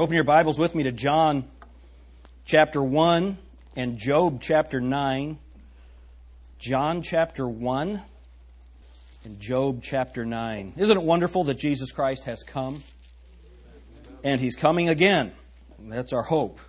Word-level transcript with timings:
Open 0.00 0.14
your 0.14 0.24
Bibles 0.24 0.58
with 0.58 0.74
me 0.74 0.84
to 0.84 0.92
John 0.92 1.44
chapter 2.46 2.82
1 2.82 3.36
and 3.76 3.98
Job 3.98 4.40
chapter 4.40 4.80
9. 4.80 5.38
John 6.58 7.02
chapter 7.02 7.46
1 7.46 8.00
and 9.26 9.40
Job 9.40 9.82
chapter 9.82 10.24
9. 10.24 10.72
Isn't 10.78 10.96
it 10.96 11.02
wonderful 11.02 11.44
that 11.44 11.58
Jesus 11.58 11.92
Christ 11.92 12.24
has 12.24 12.42
come? 12.42 12.82
And 14.24 14.40
he's 14.40 14.56
coming 14.56 14.88
again. 14.88 15.32
That's 15.78 16.14
our 16.14 16.22
hope. 16.22 16.60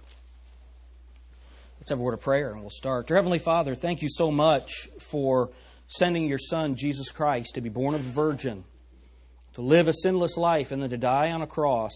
Let's 1.79 1.89
have 1.89 2.01
a 2.01 2.03
word 2.03 2.15
of 2.15 2.19
prayer 2.19 2.51
and 2.51 2.59
we'll 2.59 2.69
start. 2.69 3.07
Dear 3.07 3.15
Heavenly 3.15 3.39
Father, 3.39 3.75
thank 3.75 4.01
you 4.01 4.09
so 4.09 4.29
much 4.29 4.89
for 4.99 5.51
sending 5.87 6.27
your 6.27 6.37
Son, 6.37 6.75
Jesus 6.75 7.11
Christ, 7.11 7.55
to 7.55 7.61
be 7.61 7.69
born 7.69 7.95
of 7.95 8.01
a 8.01 8.11
virgin, 8.11 8.65
to 9.53 9.61
live 9.61 9.87
a 9.87 9.93
sinless 9.93 10.35
life, 10.35 10.73
and 10.73 10.83
then 10.83 10.89
to 10.89 10.97
die 10.97 11.31
on 11.31 11.41
a 11.41 11.47
cross 11.47 11.93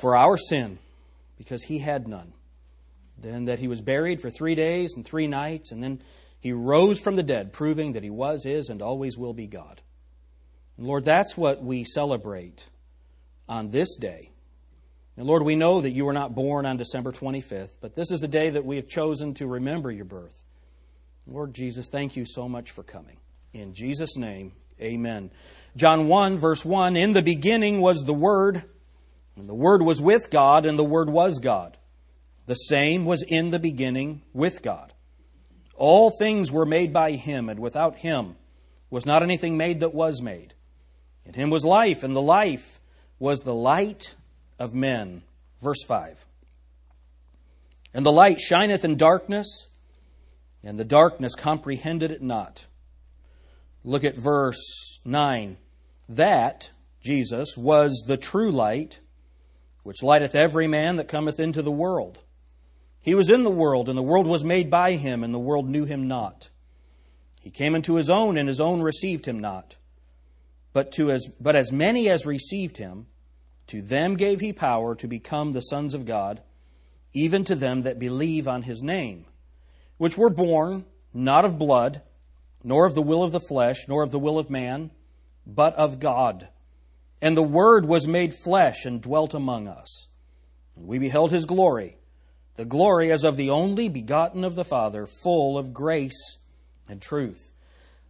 for 0.00 0.16
our 0.16 0.36
sin 0.36 0.78
because 1.36 1.64
he 1.64 1.78
had 1.78 2.08
none. 2.08 2.32
Then 3.18 3.46
that 3.46 3.58
he 3.58 3.68
was 3.68 3.80
buried 3.80 4.20
for 4.20 4.30
three 4.30 4.54
days 4.54 4.94
and 4.94 5.04
three 5.04 5.26
nights, 5.26 5.72
and 5.72 5.82
then 5.82 6.00
he 6.40 6.52
rose 6.52 7.00
from 7.00 7.16
the 7.16 7.22
dead, 7.22 7.52
proving 7.52 7.92
that 7.92 8.02
he 8.02 8.10
was, 8.10 8.44
is, 8.44 8.68
and 8.68 8.82
always 8.82 9.16
will 9.16 9.32
be 9.32 9.46
God. 9.46 9.80
And 10.76 10.86
Lord, 10.86 11.04
that's 11.04 11.36
what 11.36 11.62
we 11.62 11.84
celebrate 11.84 12.68
on 13.48 13.70
this 13.70 13.96
day. 13.96 14.30
And 15.16 15.26
Lord, 15.26 15.42
we 15.42 15.54
know 15.54 15.80
that 15.80 15.92
you 15.92 16.04
were 16.04 16.12
not 16.12 16.34
born 16.34 16.66
on 16.66 16.76
December 16.76 17.12
25th, 17.12 17.76
but 17.80 17.94
this 17.94 18.10
is 18.10 18.22
a 18.22 18.28
day 18.28 18.50
that 18.50 18.64
we 18.64 18.76
have 18.76 18.88
chosen 18.88 19.34
to 19.34 19.46
remember 19.46 19.90
your 19.90 20.04
birth. 20.04 20.42
Lord 21.26 21.54
Jesus, 21.54 21.88
thank 21.88 22.16
you 22.16 22.26
so 22.26 22.48
much 22.48 22.72
for 22.72 22.82
coming. 22.82 23.16
In 23.52 23.72
Jesus' 23.72 24.16
name, 24.16 24.52
amen. 24.80 25.30
John 25.76 26.08
1, 26.08 26.36
verse 26.38 26.64
1 26.64 26.96
In 26.96 27.12
the 27.12 27.22
beginning 27.22 27.80
was 27.80 28.04
the 28.04 28.12
Word 28.12 28.64
and 29.36 29.48
the 29.48 29.54
Word 29.54 29.82
was 29.82 30.00
with 30.00 30.30
God, 30.30 30.66
and 30.66 30.78
the 30.78 30.84
Word 30.84 31.10
was 31.10 31.38
God. 31.38 31.76
The 32.46 32.54
same 32.54 33.04
was 33.04 33.22
in 33.22 33.50
the 33.50 33.58
beginning 33.58 34.22
with 34.32 34.62
God. 34.62 34.92
All 35.76 36.10
things 36.10 36.52
were 36.52 36.66
made 36.66 36.92
by 36.92 37.12
Him, 37.12 37.48
and 37.48 37.58
without 37.58 37.96
Him 37.96 38.36
was 38.90 39.06
not 39.06 39.22
anything 39.22 39.56
made 39.56 39.80
that 39.80 39.94
was 39.94 40.22
made. 40.22 40.54
In 41.24 41.34
Him 41.34 41.50
was 41.50 41.64
life, 41.64 42.04
and 42.04 42.14
the 42.14 42.22
life 42.22 42.80
was 43.18 43.40
the 43.40 43.54
light 43.54 44.14
of 44.58 44.74
men. 44.74 45.22
Verse 45.60 45.82
5. 45.84 46.24
And 47.92 48.04
the 48.04 48.12
light 48.12 48.40
shineth 48.40 48.84
in 48.84 48.96
darkness, 48.96 49.68
and 50.62 50.78
the 50.78 50.84
darkness 50.84 51.34
comprehended 51.34 52.10
it 52.10 52.22
not. 52.22 52.66
Look 53.82 54.04
at 54.04 54.16
verse 54.16 55.00
9. 55.04 55.56
That, 56.08 56.70
Jesus, 57.02 57.56
was 57.56 58.04
the 58.06 58.16
true 58.16 58.50
light 58.50 59.00
which 59.84 60.02
lighteth 60.02 60.34
every 60.34 60.66
man 60.66 60.96
that 60.96 61.06
cometh 61.06 61.38
into 61.38 61.62
the 61.62 61.70
world. 61.70 62.18
He 63.02 63.14
was 63.14 63.30
in 63.30 63.44
the 63.44 63.50
world, 63.50 63.88
and 63.88 63.96
the 63.96 64.02
world 64.02 64.26
was 64.26 64.42
made 64.42 64.70
by 64.70 64.92
him, 64.92 65.22
and 65.22 65.32
the 65.32 65.38
world 65.38 65.68
knew 65.68 65.84
him 65.84 66.08
not. 66.08 66.48
He 67.40 67.50
came 67.50 67.74
into 67.74 67.96
his 67.96 68.10
own, 68.10 68.38
and 68.38 68.48
his 68.48 68.60
own 68.60 68.80
received 68.80 69.26
him 69.26 69.38
not. 69.38 69.76
But, 70.72 70.90
to 70.92 71.10
as, 71.10 71.28
but 71.38 71.54
as 71.54 71.70
many 71.70 72.08
as 72.08 72.24
received 72.24 72.78
him, 72.78 73.06
to 73.68 73.82
them 73.82 74.16
gave 74.16 74.40
he 74.40 74.52
power 74.52 74.94
to 74.96 75.06
become 75.06 75.52
the 75.52 75.60
sons 75.60 75.92
of 75.92 76.06
God, 76.06 76.42
even 77.12 77.44
to 77.44 77.54
them 77.54 77.82
that 77.82 77.98
believe 77.98 78.48
on 78.48 78.62
his 78.62 78.82
name, 78.82 79.26
which 79.98 80.16
were 80.16 80.30
born 80.30 80.86
not 81.12 81.44
of 81.44 81.58
blood, 81.58 82.00
nor 82.62 82.86
of 82.86 82.94
the 82.94 83.02
will 83.02 83.22
of 83.22 83.32
the 83.32 83.40
flesh, 83.40 83.86
nor 83.86 84.02
of 84.02 84.10
the 84.10 84.18
will 84.18 84.38
of 84.38 84.48
man, 84.48 84.90
but 85.46 85.74
of 85.74 86.00
God. 86.00 86.48
And 87.24 87.34
the 87.34 87.42
Word 87.42 87.86
was 87.86 88.06
made 88.06 88.34
flesh 88.34 88.84
and 88.84 89.00
dwelt 89.00 89.32
among 89.32 89.66
us. 89.66 90.08
And 90.76 90.86
we 90.86 90.98
beheld 90.98 91.30
his 91.30 91.46
glory, 91.46 91.96
the 92.56 92.66
glory 92.66 93.10
as 93.10 93.24
of 93.24 93.38
the 93.38 93.48
only 93.48 93.88
begotten 93.88 94.44
of 94.44 94.56
the 94.56 94.64
Father, 94.64 95.06
full 95.06 95.56
of 95.56 95.72
grace 95.72 96.36
and 96.86 97.00
truth. 97.00 97.54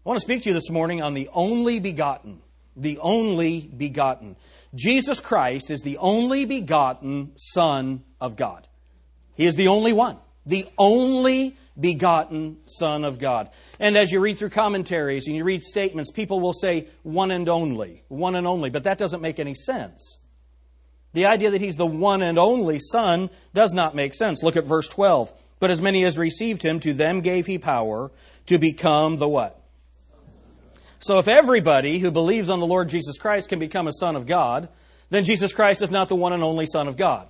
I 0.04 0.08
want 0.08 0.18
to 0.18 0.24
speak 0.24 0.42
to 0.42 0.48
you 0.48 0.52
this 0.52 0.68
morning 0.68 1.00
on 1.00 1.14
the 1.14 1.30
only 1.32 1.78
begotten. 1.78 2.40
The 2.74 2.98
only 2.98 3.60
begotten. 3.60 4.34
Jesus 4.74 5.20
Christ 5.20 5.70
is 5.70 5.82
the 5.82 5.98
only 5.98 6.44
begotten 6.44 7.30
Son 7.36 8.02
of 8.20 8.34
God. 8.34 8.66
He 9.36 9.46
is 9.46 9.54
the 9.54 9.68
only 9.68 9.92
one. 9.92 10.18
The 10.44 10.66
only 10.76 11.54
begotten 11.78 12.58
Son 12.66 13.04
of 13.04 13.18
God. 13.18 13.50
And 13.78 13.96
as 13.96 14.12
you 14.12 14.20
read 14.20 14.38
through 14.38 14.50
commentaries 14.50 15.26
and 15.26 15.36
you 15.36 15.44
read 15.44 15.62
statements, 15.62 16.10
people 16.10 16.40
will 16.40 16.52
say 16.52 16.88
one 17.02 17.30
and 17.30 17.48
only, 17.48 18.04
one 18.08 18.36
and 18.36 18.46
only, 18.46 18.70
but 18.70 18.84
that 18.84 18.98
doesn't 18.98 19.20
make 19.20 19.38
any 19.38 19.54
sense. 19.54 20.18
The 21.12 21.26
idea 21.26 21.50
that 21.50 21.60
he's 21.60 21.76
the 21.76 21.86
one 21.86 22.22
and 22.22 22.38
only 22.38 22.78
Son 22.78 23.30
does 23.52 23.72
not 23.72 23.94
make 23.94 24.14
sense. 24.14 24.42
Look 24.42 24.56
at 24.56 24.64
verse 24.64 24.88
12. 24.88 25.32
But 25.60 25.70
as 25.70 25.80
many 25.80 26.04
as 26.04 26.18
received 26.18 26.62
him, 26.62 26.80
to 26.80 26.92
them 26.92 27.20
gave 27.20 27.46
he 27.46 27.58
power 27.58 28.10
to 28.46 28.58
become 28.58 29.16
the 29.16 29.28
what? 29.28 29.60
So 30.98 31.18
if 31.18 31.28
everybody 31.28 31.98
who 31.98 32.10
believes 32.10 32.50
on 32.50 32.60
the 32.60 32.66
Lord 32.66 32.88
Jesus 32.88 33.18
Christ 33.18 33.48
can 33.48 33.58
become 33.58 33.86
a 33.86 33.92
son 33.92 34.16
of 34.16 34.26
God, 34.26 34.68
then 35.10 35.24
Jesus 35.24 35.52
Christ 35.52 35.82
is 35.82 35.90
not 35.90 36.08
the 36.08 36.16
one 36.16 36.32
and 36.32 36.42
only 36.42 36.66
Son 36.66 36.88
of 36.88 36.96
God. 36.96 37.28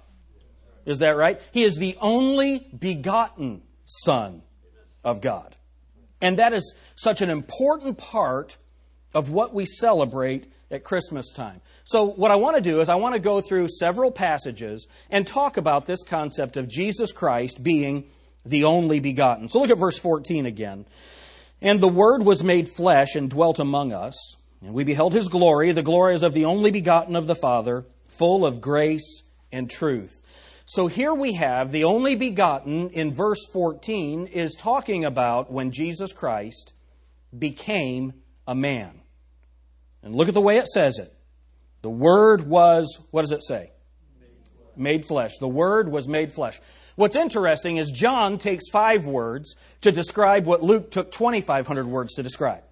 Is 0.87 1.00
that 1.00 1.16
right? 1.16 1.41
He 1.53 1.65
is 1.65 1.76
the 1.76 1.97
only 2.00 2.66
begotten 2.78 3.62
Son 3.87 4.43
of 5.03 5.21
God. 5.21 5.56
And 6.21 6.39
that 6.39 6.53
is 6.53 6.75
such 6.95 7.21
an 7.21 7.31
important 7.31 7.99
part 7.99 8.56
of 9.12 9.31
what 9.31 9.55
we 9.55 9.67
celebrate 9.67 10.50
at 10.71 10.84
Christmas 10.84 11.33
time. 11.33 11.61
So, 11.84 12.05
what 12.05 12.31
I 12.31 12.37
want 12.37 12.56
to 12.56 12.62
do 12.62 12.81
is, 12.81 12.89
I 12.89 12.94
want 12.97 13.15
to 13.15 13.21
go 13.21 13.41
through 13.41 13.69
several 13.69 14.11
passages 14.11 14.87
and 15.11 15.27
talk 15.27 15.56
about 15.56 15.87
this 15.87 16.03
concept 16.03 16.56
of 16.56 16.69
Jesus 16.69 17.12
Christ 17.12 17.62
being 17.62 18.05
the 18.44 18.65
only 18.65 19.00
begotten. 19.00 19.49
So, 19.49 19.61
look 19.61 19.71
at 19.71 19.78
verse 19.78 19.99
14 19.99 20.47
again. 20.47 20.87
And 21.61 21.81
the 21.81 21.89
Word 21.89 22.25
was 22.25 22.43
made 22.43 22.69
flesh 22.69 23.15
and 23.15 23.31
dwelt 23.31 23.59
among 23.59 23.93
us, 23.93 24.37
and 24.61 24.75
we 24.75 24.84
beheld 24.84 25.12
his 25.12 25.28
glory. 25.28 25.73
The 25.73 25.83
glory 25.83 26.15
is 26.15 26.23
of 26.23 26.34
the 26.34 26.44
only 26.44 26.71
begotten 26.71 27.17
of 27.17 27.27
the 27.27 27.37
Father, 27.37 27.87
full 28.06 28.44
of 28.44 28.61
grace 28.61 29.23
and 29.53 29.71
truth. 29.71 30.23
So 30.67 30.87
here 30.87 31.13
we 31.13 31.35
have 31.35 31.73
the 31.73 31.85
only 31.85 32.17
begotten 32.17 32.89
in 32.91 33.13
verse 33.13 33.45
14 33.53 34.29
is 34.29 34.55
talking 34.55 35.05
about 35.05 35.53
when 35.53 35.73
Jesus 35.73 36.13
Christ 36.13 36.73
became 37.37 38.15
a 38.47 38.55
man. 38.55 39.03
And 40.03 40.15
look 40.15 40.29
at 40.29 40.35
the 40.35 40.41
way 40.41 40.57
it 40.57 40.69
says 40.69 40.99
it. 40.99 41.15
The 41.83 41.91
Word 41.91 42.47
was, 42.47 42.99
what 43.11 43.23
does 43.23 43.33
it 43.33 43.45
say? 43.45 43.73
Made 44.75 45.05
flesh. 45.05 45.33
The 45.39 45.49
Word 45.49 45.91
was 45.91 46.09
made 46.09 46.33
flesh. 46.33 46.61
What's 46.97 47.17
interesting 47.17 47.77
is 47.77 47.91
John 47.91 48.39
takes 48.39 48.71
five 48.71 49.07
words 49.07 49.57
to 49.83 49.93
describe 49.93 50.47
what 50.47 50.63
Luke 50.63 50.91
took 50.91 51.11
2,500 51.13 51.87
words 51.87 52.15
to 52.15 52.23
describe. 52.23 52.63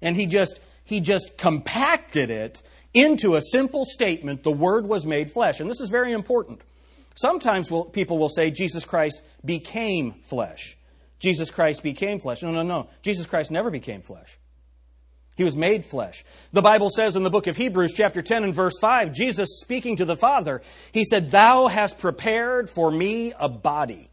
And 0.00 0.14
he 0.14 0.26
just, 0.26 0.60
he 0.84 1.00
just 1.00 1.36
compacted 1.36 2.30
it 2.30 2.62
into 2.94 3.36
a 3.36 3.42
simple 3.42 3.84
statement 3.84 4.42
the 4.42 4.52
Word 4.52 4.86
was 4.86 5.06
made 5.06 5.30
flesh. 5.30 5.60
And 5.60 5.70
this 5.70 5.80
is 5.80 5.90
very 5.90 6.12
important. 6.12 6.60
Sometimes 7.14 7.70
we'll, 7.70 7.84
people 7.84 8.18
will 8.18 8.28
say 8.28 8.50
Jesus 8.50 8.84
Christ 8.84 9.22
became 9.44 10.12
flesh. 10.12 10.76
Jesus 11.18 11.50
Christ 11.50 11.82
became 11.82 12.20
flesh. 12.20 12.42
No, 12.42 12.52
no, 12.52 12.62
no. 12.62 12.88
Jesus 13.02 13.26
Christ 13.26 13.50
never 13.50 13.70
became 13.70 14.02
flesh. 14.02 14.38
He 15.36 15.44
was 15.44 15.56
made 15.56 15.84
flesh. 15.84 16.24
The 16.52 16.62
Bible 16.62 16.90
says 16.90 17.14
in 17.14 17.22
the 17.22 17.30
book 17.30 17.46
of 17.46 17.56
Hebrews, 17.56 17.92
chapter 17.94 18.22
10 18.22 18.42
and 18.42 18.54
verse 18.54 18.76
5, 18.80 19.12
Jesus 19.12 19.60
speaking 19.60 19.96
to 19.96 20.04
the 20.04 20.16
Father, 20.16 20.62
he 20.92 21.04
said, 21.04 21.30
Thou 21.30 21.68
hast 21.68 21.98
prepared 21.98 22.68
for 22.68 22.90
me 22.90 23.32
a 23.38 23.48
body. 23.48 24.10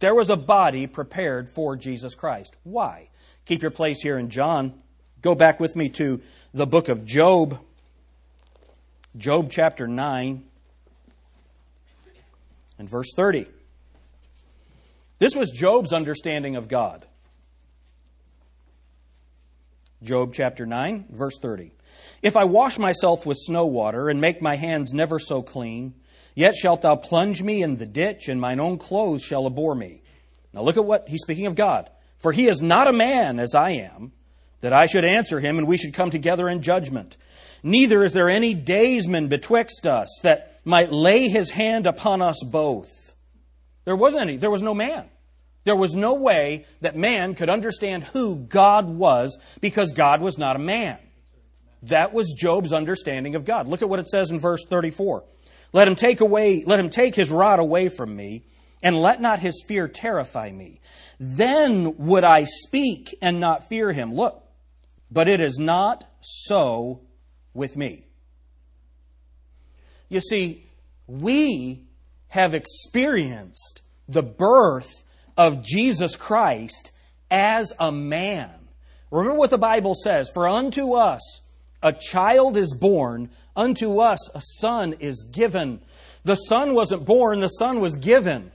There 0.00 0.16
was 0.16 0.30
a 0.30 0.36
body 0.36 0.88
prepared 0.88 1.48
for 1.48 1.76
Jesus 1.76 2.16
Christ. 2.16 2.56
Why? 2.64 3.08
Keep 3.46 3.62
your 3.62 3.70
place 3.70 4.02
here 4.02 4.18
in 4.18 4.30
John. 4.30 4.74
Go 5.20 5.36
back 5.36 5.60
with 5.60 5.76
me 5.76 5.88
to 5.90 6.20
the 6.52 6.66
book 6.66 6.88
of 6.88 7.04
Job. 7.04 7.60
Job 9.16 9.48
chapter 9.50 9.86
9 9.86 10.42
and 12.78 12.88
verse 12.88 13.12
30. 13.14 13.46
This 15.18 15.36
was 15.36 15.50
Job's 15.50 15.92
understanding 15.92 16.56
of 16.56 16.66
God. 16.66 17.06
Job 20.02 20.32
chapter 20.32 20.64
9, 20.64 21.06
verse 21.10 21.38
30. 21.40 21.72
If 22.22 22.36
I 22.36 22.44
wash 22.44 22.78
myself 22.78 23.26
with 23.26 23.36
snow 23.38 23.66
water 23.66 24.08
and 24.08 24.20
make 24.20 24.40
my 24.40 24.56
hands 24.56 24.92
never 24.92 25.18
so 25.18 25.42
clean, 25.42 25.94
yet 26.34 26.54
shalt 26.54 26.82
thou 26.82 26.96
plunge 26.96 27.42
me 27.42 27.62
in 27.62 27.76
the 27.76 27.86
ditch, 27.86 28.28
and 28.28 28.40
mine 28.40 28.60
own 28.60 28.78
clothes 28.78 29.22
shall 29.22 29.46
abhor 29.46 29.74
me. 29.74 30.02
Now 30.52 30.62
look 30.62 30.76
at 30.76 30.84
what 30.84 31.08
he's 31.08 31.22
speaking 31.22 31.46
of 31.46 31.54
God. 31.54 31.90
For 32.18 32.32
he 32.32 32.46
is 32.46 32.62
not 32.62 32.88
a 32.88 32.92
man 32.92 33.38
as 33.38 33.54
I 33.54 33.70
am, 33.70 34.12
that 34.60 34.72
I 34.72 34.86
should 34.86 35.04
answer 35.04 35.38
him, 35.38 35.58
and 35.58 35.66
we 35.66 35.76
should 35.76 35.94
come 35.94 36.10
together 36.10 36.48
in 36.48 36.62
judgment. 36.62 37.16
Neither 37.62 38.02
is 38.04 38.12
there 38.12 38.28
any 38.28 38.54
daysman 38.54 39.28
betwixt 39.28 39.86
us 39.86 40.20
that 40.22 40.60
might 40.64 40.92
lay 40.92 41.28
his 41.28 41.50
hand 41.50 41.86
upon 41.86 42.22
us 42.22 42.42
both. 42.44 43.14
There 43.84 43.96
wasn't 43.96 44.22
any. 44.22 44.36
There 44.36 44.50
was 44.50 44.62
no 44.62 44.74
man. 44.74 45.08
There 45.64 45.76
was 45.76 45.94
no 45.94 46.14
way 46.14 46.66
that 46.80 46.96
man 46.96 47.34
could 47.34 47.48
understand 47.48 48.04
who 48.04 48.36
God 48.36 48.88
was 48.88 49.38
because 49.60 49.92
God 49.92 50.20
was 50.20 50.38
not 50.38 50.56
a 50.56 50.60
man. 50.60 50.98
That 51.84 52.12
was 52.12 52.34
Job's 52.36 52.72
understanding 52.72 53.34
of 53.34 53.44
God. 53.44 53.66
Look 53.66 53.82
at 53.82 53.88
what 53.88 54.00
it 54.00 54.08
says 54.08 54.30
in 54.30 54.40
verse 54.40 54.64
34. 54.68 55.24
Let 55.72 55.88
him 55.88 55.96
take 55.96 56.20
away, 56.20 56.64
let 56.66 56.80
him 56.80 56.90
take 56.90 57.14
his 57.14 57.30
rod 57.30 57.58
away 57.58 57.88
from 57.88 58.14
me, 58.14 58.44
and 58.82 59.00
let 59.00 59.20
not 59.20 59.38
his 59.38 59.64
fear 59.66 59.88
terrify 59.88 60.50
me. 60.50 60.80
Then 61.18 61.96
would 61.98 62.24
I 62.24 62.44
speak 62.44 63.16
and 63.22 63.40
not 63.40 63.68
fear 63.68 63.92
him. 63.92 64.14
Look, 64.14 64.42
but 65.10 65.28
it 65.28 65.40
is 65.40 65.58
not 65.58 66.04
so 66.20 67.00
with 67.54 67.76
me. 67.76 68.06
You 70.08 70.20
see, 70.20 70.66
we 71.06 71.86
have 72.28 72.54
experienced 72.54 73.82
the 74.08 74.22
birth 74.22 75.04
of 75.36 75.62
Jesus 75.62 76.16
Christ 76.16 76.90
as 77.30 77.72
a 77.78 77.90
man. 77.90 78.50
Remember 79.10 79.38
what 79.38 79.50
the 79.50 79.58
Bible 79.58 79.94
says 79.94 80.30
For 80.30 80.48
unto 80.48 80.94
us 80.94 81.40
a 81.82 81.92
child 81.92 82.56
is 82.56 82.74
born, 82.74 83.30
unto 83.56 83.98
us 83.98 84.30
a 84.34 84.40
son 84.60 84.94
is 85.00 85.24
given. 85.30 85.80
The 86.24 86.36
son 86.36 86.74
wasn't 86.74 87.04
born, 87.04 87.40
the 87.40 87.48
son 87.48 87.80
was 87.80 87.96
given. 87.96 88.52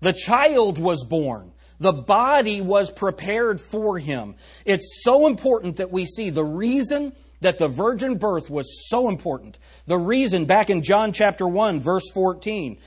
The 0.00 0.12
child 0.12 0.78
was 0.78 1.04
born. 1.04 1.52
The 1.78 1.92
body 1.92 2.60
was 2.60 2.90
prepared 2.90 3.60
for 3.60 3.98
him. 3.98 4.36
It's 4.64 5.02
so 5.02 5.26
important 5.26 5.78
that 5.78 5.90
we 5.90 6.06
see 6.06 6.30
the 6.30 6.44
reason 6.44 7.12
that 7.42 7.58
the 7.58 7.68
virgin 7.68 8.16
birth 8.16 8.50
was 8.50 8.88
so 8.88 9.08
important. 9.08 9.58
The 9.86 9.98
reason, 9.98 10.46
back 10.46 10.70
in 10.70 10.82
John 10.82 11.12
chapter 11.12 11.46
1, 11.46 11.80
verse 11.80 12.08
14, 12.12 12.78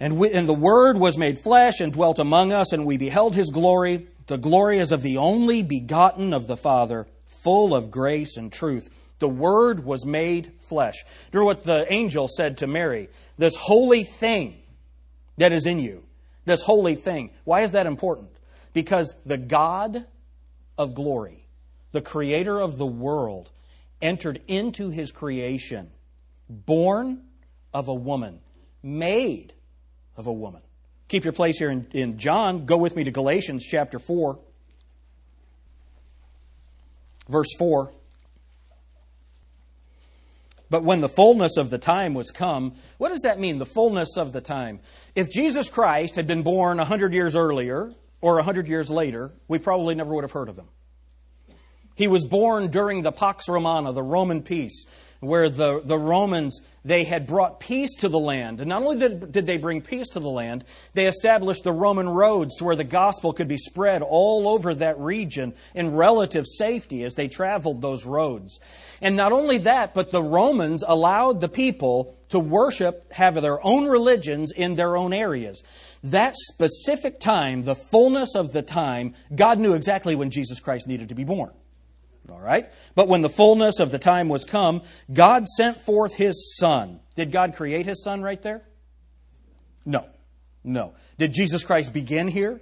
and, 0.00 0.18
we, 0.18 0.30
and 0.32 0.48
the 0.48 0.54
Word 0.54 0.96
was 0.96 1.18
made 1.18 1.38
flesh 1.38 1.80
and 1.80 1.92
dwelt 1.92 2.18
among 2.18 2.52
us, 2.52 2.72
and 2.72 2.86
we 2.86 2.96
beheld 2.96 3.34
his 3.34 3.50
glory. 3.50 4.06
The 4.26 4.38
glory 4.38 4.78
is 4.78 4.92
of 4.92 5.02
the 5.02 5.16
only 5.16 5.62
begotten 5.62 6.32
of 6.32 6.46
the 6.46 6.56
Father, 6.56 7.06
full 7.26 7.74
of 7.74 7.90
grace 7.90 8.36
and 8.36 8.52
truth. 8.52 8.88
The 9.18 9.28
Word 9.28 9.84
was 9.84 10.06
made 10.06 10.52
flesh. 10.60 11.04
Remember 11.32 11.46
what 11.46 11.64
the 11.64 11.92
angel 11.92 12.28
said 12.28 12.58
to 12.58 12.66
Mary 12.66 13.08
this 13.36 13.56
holy 13.56 14.02
thing 14.02 14.60
that 15.36 15.52
is 15.52 15.64
in 15.64 15.78
you, 15.78 16.04
this 16.44 16.62
holy 16.62 16.96
thing. 16.96 17.30
Why 17.44 17.62
is 17.62 17.72
that 17.72 17.86
important? 17.86 18.30
Because 18.72 19.14
the 19.24 19.38
God 19.38 20.06
of 20.76 20.94
glory, 20.94 21.46
the 21.92 22.00
creator 22.02 22.60
of 22.60 22.78
the 22.78 22.86
world, 22.86 23.50
entered 24.00 24.40
into 24.46 24.90
his 24.90 25.12
creation, 25.12 25.90
born 26.48 27.22
of 27.72 27.88
a 27.88 27.94
woman, 27.94 28.40
made 28.82 29.52
of 30.16 30.26
a 30.26 30.32
woman. 30.32 30.62
Keep 31.08 31.24
your 31.24 31.32
place 31.32 31.58
here 31.58 31.70
in, 31.70 31.86
in 31.92 32.18
John. 32.18 32.66
Go 32.66 32.76
with 32.76 32.94
me 32.94 33.04
to 33.04 33.10
Galatians 33.10 33.64
chapter 33.66 33.98
4, 33.98 34.38
verse 37.28 37.48
4. 37.58 37.92
But 40.70 40.84
when 40.84 41.00
the 41.00 41.08
fullness 41.08 41.56
of 41.56 41.70
the 41.70 41.78
time 41.78 42.12
was 42.12 42.30
come, 42.30 42.74
what 42.98 43.08
does 43.08 43.22
that 43.22 43.40
mean, 43.40 43.58
the 43.58 43.66
fullness 43.66 44.18
of 44.18 44.32
the 44.32 44.42
time? 44.42 44.80
If 45.14 45.30
Jesus 45.30 45.70
Christ 45.70 46.16
had 46.16 46.26
been 46.26 46.42
born 46.42 46.76
100 46.76 47.14
years 47.14 47.34
earlier 47.34 47.94
or 48.20 48.34
100 48.34 48.68
years 48.68 48.90
later, 48.90 49.32
we 49.48 49.58
probably 49.58 49.94
never 49.94 50.14
would 50.14 50.24
have 50.24 50.32
heard 50.32 50.50
of 50.50 50.58
him. 50.58 50.68
He 51.98 52.06
was 52.06 52.24
born 52.24 52.68
during 52.68 53.02
the 53.02 53.10
Pax 53.10 53.48
Romana, 53.48 53.92
the 53.92 54.04
Roman 54.04 54.40
peace, 54.40 54.84
where 55.18 55.50
the, 55.50 55.80
the 55.84 55.98
Romans, 55.98 56.60
they 56.84 57.02
had 57.02 57.26
brought 57.26 57.58
peace 57.58 57.96
to 57.96 58.08
the 58.08 58.20
land. 58.20 58.60
And 58.60 58.68
not 58.68 58.82
only 58.84 58.98
did, 59.00 59.32
did 59.32 59.46
they 59.46 59.56
bring 59.56 59.82
peace 59.82 60.10
to 60.10 60.20
the 60.20 60.30
land, 60.30 60.64
they 60.94 61.08
established 61.08 61.64
the 61.64 61.72
Roman 61.72 62.08
roads 62.08 62.54
to 62.54 62.64
where 62.64 62.76
the 62.76 62.84
gospel 62.84 63.32
could 63.32 63.48
be 63.48 63.56
spread 63.56 64.02
all 64.02 64.46
over 64.46 64.76
that 64.76 64.96
region 65.00 65.54
in 65.74 65.96
relative 65.96 66.46
safety 66.46 67.02
as 67.02 67.14
they 67.14 67.26
traveled 67.26 67.82
those 67.82 68.06
roads. 68.06 68.60
And 69.00 69.16
not 69.16 69.32
only 69.32 69.58
that, 69.58 69.92
but 69.92 70.12
the 70.12 70.22
Romans 70.22 70.84
allowed 70.86 71.40
the 71.40 71.48
people 71.48 72.16
to 72.28 72.38
worship, 72.38 73.12
have 73.12 73.34
their 73.34 73.58
own 73.66 73.86
religions 73.86 74.52
in 74.54 74.76
their 74.76 74.96
own 74.96 75.12
areas. 75.12 75.64
That 76.04 76.36
specific 76.36 77.18
time, 77.18 77.64
the 77.64 77.74
fullness 77.74 78.36
of 78.36 78.52
the 78.52 78.62
time, 78.62 79.14
God 79.34 79.58
knew 79.58 79.74
exactly 79.74 80.14
when 80.14 80.30
Jesus 80.30 80.60
Christ 80.60 80.86
needed 80.86 81.08
to 81.08 81.16
be 81.16 81.24
born. 81.24 81.50
All 82.30 82.40
right? 82.40 82.70
But 82.94 83.08
when 83.08 83.22
the 83.22 83.28
fullness 83.28 83.80
of 83.80 83.90
the 83.90 83.98
time 83.98 84.28
was 84.28 84.44
come, 84.44 84.82
God 85.12 85.46
sent 85.48 85.80
forth 85.80 86.14
his 86.14 86.56
Son. 86.58 87.00
Did 87.14 87.32
God 87.32 87.54
create 87.54 87.86
his 87.86 88.04
Son 88.04 88.22
right 88.22 88.40
there? 88.42 88.62
No. 89.84 90.06
No. 90.62 90.94
Did 91.16 91.32
Jesus 91.32 91.64
Christ 91.64 91.92
begin 91.92 92.28
here? 92.28 92.60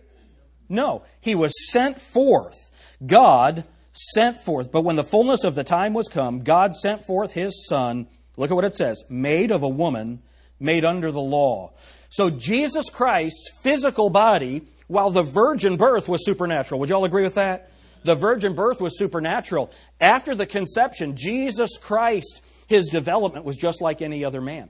No. 0.68 1.02
He 1.20 1.34
was 1.34 1.52
sent 1.70 2.00
forth. 2.00 2.70
God 3.04 3.64
sent 3.92 4.40
forth. 4.40 4.70
But 4.70 4.82
when 4.82 4.96
the 4.96 5.04
fullness 5.04 5.44
of 5.44 5.54
the 5.54 5.64
time 5.64 5.94
was 5.94 6.08
come, 6.08 6.44
God 6.44 6.76
sent 6.76 7.04
forth 7.04 7.32
his 7.32 7.66
Son. 7.68 8.06
Look 8.36 8.50
at 8.50 8.54
what 8.54 8.64
it 8.64 8.76
says 8.76 9.02
made 9.08 9.50
of 9.50 9.62
a 9.62 9.68
woman, 9.68 10.22
made 10.60 10.84
under 10.84 11.10
the 11.10 11.20
law. 11.20 11.72
So 12.08 12.30
Jesus 12.30 12.88
Christ's 12.90 13.50
physical 13.62 14.10
body, 14.10 14.62
while 14.86 15.10
the 15.10 15.22
virgin 15.22 15.76
birth 15.76 16.08
was 16.08 16.24
supernatural. 16.24 16.78
Would 16.80 16.88
you 16.88 16.94
all 16.94 17.04
agree 17.04 17.24
with 17.24 17.34
that? 17.34 17.70
The 18.06 18.14
virgin 18.14 18.54
birth 18.54 18.80
was 18.80 18.96
supernatural. 18.96 19.72
After 20.00 20.36
the 20.36 20.46
conception, 20.46 21.16
Jesus 21.16 21.76
Christ, 21.76 22.40
his 22.68 22.86
development 22.86 23.44
was 23.44 23.56
just 23.56 23.82
like 23.82 24.00
any 24.00 24.24
other 24.24 24.40
man 24.40 24.68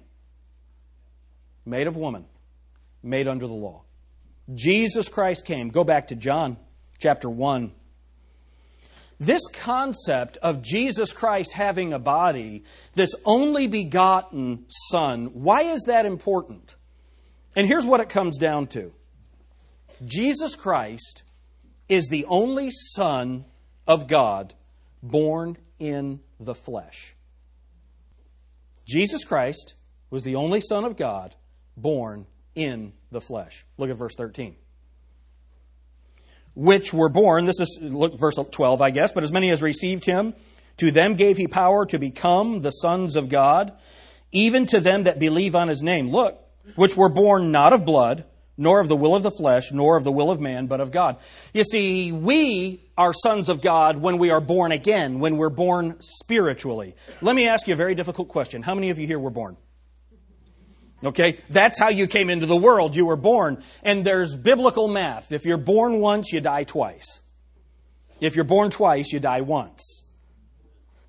made 1.67 1.87
of 1.87 1.97
woman, 1.97 2.25
made 3.03 3.29
under 3.29 3.47
the 3.47 3.53
law. 3.53 3.83
Jesus 4.55 5.11
Christ 5.11 5.45
came. 5.45 5.69
Go 5.69 5.85
back 5.85 6.09
to 6.09 6.15
John 6.17 6.57
chapter 6.99 7.29
1. 7.29 7.73
This 9.19 9.43
concept 9.53 10.39
of 10.39 10.63
Jesus 10.63 11.13
Christ 11.13 11.53
having 11.53 11.93
a 11.93 11.99
body, 11.99 12.65
this 12.95 13.15
only 13.27 13.67
begotten 13.67 14.65
Son, 14.69 15.27
why 15.35 15.61
is 15.63 15.85
that 15.89 16.07
important? 16.07 16.75
And 17.55 17.67
here's 17.67 17.85
what 17.85 18.01
it 18.01 18.09
comes 18.09 18.39
down 18.39 18.69
to 18.69 18.95
Jesus 20.07 20.55
Christ 20.55 21.25
is 21.89 22.09
the 22.09 22.25
only 22.27 22.71
Son 22.71 23.45
of 23.87 24.07
God 24.09 24.55
born 25.03 25.57
in 25.79 26.21
the 26.41 26.55
flesh. 26.55 27.15
Jesus 28.87 29.25
Christ 29.25 29.75
was 30.11 30.23
the 30.23 30.37
only 30.37 30.61
Son 30.61 30.85
of 30.85 30.97
God 30.97 31.35
born 31.77 32.27
in 32.55 32.93
the 33.11 33.21
flesh. 33.21 33.65
Look 33.77 33.91
at 33.91 33.97
verse 33.97 34.15
13. 34.17 34.57
Which 36.55 36.95
were 36.95 37.09
born, 37.09 37.45
this 37.45 37.61
is 37.61 37.79
look, 37.83 38.19
verse 38.19 38.37
12, 38.37 38.81
I 38.81 38.91
guess, 38.91 39.13
but 39.13 39.25
as 39.25 39.33
many 39.33 39.51
as 39.51 39.61
received 39.61 40.05
him, 40.07 40.35
to 40.79 40.91
them 40.91 41.15
gave 41.15 41.37
he 41.37 41.47
power 41.47 41.85
to 41.87 41.99
become 41.99 42.63
the 42.63 42.71
sons 42.71 43.17
of 43.17 43.29
God, 43.29 43.73
even 44.33 44.67
to 44.67 44.81
them 44.81 45.05
that 45.05 45.19
believe 45.19 45.55
on 45.55 45.69
his 45.69 45.83
name. 45.83 46.11
Look, 46.11 46.41
which 46.75 46.97
were 46.97 47.09
born 47.09 47.53
not 47.53 47.73
of 47.73 47.85
blood, 47.85 48.25
nor 48.57 48.81
of 48.81 48.89
the 48.89 48.97
will 48.97 49.15
of 49.15 49.23
the 49.23 49.31
flesh, 49.31 49.71
nor 49.73 49.97
of 49.97 50.05
the 50.05 50.13
will 50.13 50.31
of 50.31 50.41
man, 50.41 50.67
but 50.67 50.81
of 50.81 50.91
God. 50.91 51.17
You 51.53 51.65
see, 51.65 52.13
we 52.13 52.81
are 52.97 53.13
sons 53.13 53.49
of 53.49 53.61
God 53.61 53.99
when 53.99 54.19
we 54.19 54.31
are 54.31 54.41
born 54.41 54.73
again, 54.73 55.19
when 55.19 55.37
we're 55.37 55.51
born 55.51 55.97
spiritually. 56.01 56.95
Let 57.21 57.37
me 57.37 57.49
ask 57.49 57.69
you 57.69 57.75
a 57.75 57.77
very 57.77 57.95
difficult 57.95 58.29
question. 58.29 58.63
How 58.63 58.75
many 58.75 58.91
of 58.91 58.99
you 58.99 59.07
here 59.07 59.19
were 59.19 59.31
born? 59.31 59.57
Okay, 61.05 61.39
that's 61.51 61.79
how 61.79 61.91
you 61.91 62.07
came 62.07 62.31
into 62.31 62.47
the 62.47 62.57
world. 62.57 62.97
You 62.97 63.07
were 63.07 63.17
born. 63.17 63.63
And 63.83 64.05
there's 64.05 64.35
biblical 64.35 64.89
math. 64.89 65.31
If 65.31 65.45
you're 65.45 65.59
born 65.59 66.01
once, 66.01 66.33
you 66.33 66.41
die 66.41 66.65
twice. 66.65 67.21
If 68.19 68.35
you're 68.35 68.47
born 68.47 68.71
twice, 68.71 69.13
you 69.13 69.21
die 69.21 69.43
once. 69.43 70.05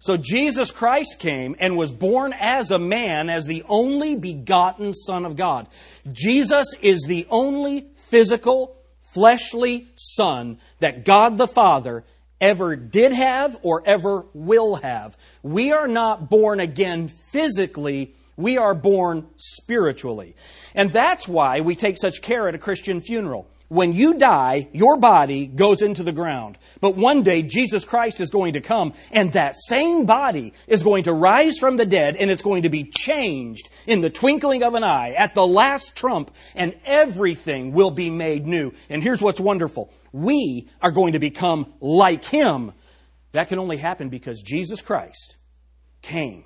So 0.07 0.15
Jesus 0.15 0.71
Christ 0.71 1.17
came 1.19 1.57
and 1.59 1.75
was 1.75 1.91
born 1.91 2.33
as 2.39 2.71
a 2.71 2.79
man, 2.79 3.29
as 3.29 3.43
the 3.43 3.65
only 3.67 4.15
begotten 4.15 4.93
Son 4.93 5.25
of 5.25 5.35
God. 5.35 5.67
Jesus 6.13 6.65
is 6.81 7.01
the 7.05 7.27
only 7.29 7.89
physical, 7.97 8.77
fleshly 9.01 9.89
Son 9.95 10.59
that 10.79 11.03
God 11.03 11.37
the 11.37 11.45
Father 11.45 12.05
ever 12.39 12.77
did 12.77 13.11
have 13.11 13.59
or 13.63 13.83
ever 13.85 14.25
will 14.33 14.75
have. 14.75 15.17
We 15.43 15.73
are 15.73 15.89
not 15.89 16.29
born 16.29 16.61
again 16.61 17.09
physically, 17.09 18.15
we 18.37 18.57
are 18.57 18.73
born 18.73 19.27
spiritually. 19.35 20.37
And 20.73 20.89
that's 20.89 21.27
why 21.27 21.59
we 21.59 21.75
take 21.75 21.97
such 21.99 22.21
care 22.21 22.47
at 22.47 22.55
a 22.55 22.59
Christian 22.59 23.01
funeral. 23.01 23.45
When 23.69 23.91
you 23.91 24.17
die, 24.17 24.69
your 24.71 24.97
body 24.97 25.45
goes 25.45 25.81
into 25.81 26.01
the 26.01 26.13
ground. 26.13 26.57
But 26.79 26.95
one 26.95 27.23
day, 27.23 27.41
Jesus 27.41 27.83
Christ 27.83 28.21
is 28.21 28.29
going 28.29 28.53
to 28.53 28.61
come, 28.61 28.93
and 29.11 29.33
that 29.33 29.55
same 29.57 30.05
body 30.05 30.53
is 30.67 30.83
going 30.83 31.03
to 31.03 31.13
rise 31.13 31.57
from 31.57 31.75
the 31.75 31.85
dead, 31.85 32.15
and 32.15 32.31
it's 32.31 32.41
going 32.41 32.63
to 32.63 32.69
be 32.69 32.85
changed 32.85 33.69
in 33.85 33.99
the 33.99 34.09
twinkling 34.09 34.63
of 34.63 34.73
an 34.73 34.85
eye 34.85 35.15
at 35.17 35.35
the 35.35 35.45
last 35.45 35.97
trump, 35.97 36.31
and 36.55 36.75
everything 36.85 37.73
will 37.73 37.91
be 37.91 38.09
made 38.09 38.47
new. 38.47 38.71
And 38.89 39.03
here's 39.03 39.21
what's 39.21 39.39
wonderful 39.39 39.91
we 40.13 40.69
are 40.81 40.91
going 40.91 41.13
to 41.13 41.19
become 41.19 41.73
like 41.81 42.23
Him. 42.23 42.71
That 43.33 43.49
can 43.49 43.59
only 43.59 43.77
happen 43.77 44.07
because 44.07 44.41
Jesus 44.41 44.81
Christ 44.81 45.35
came 46.01 46.45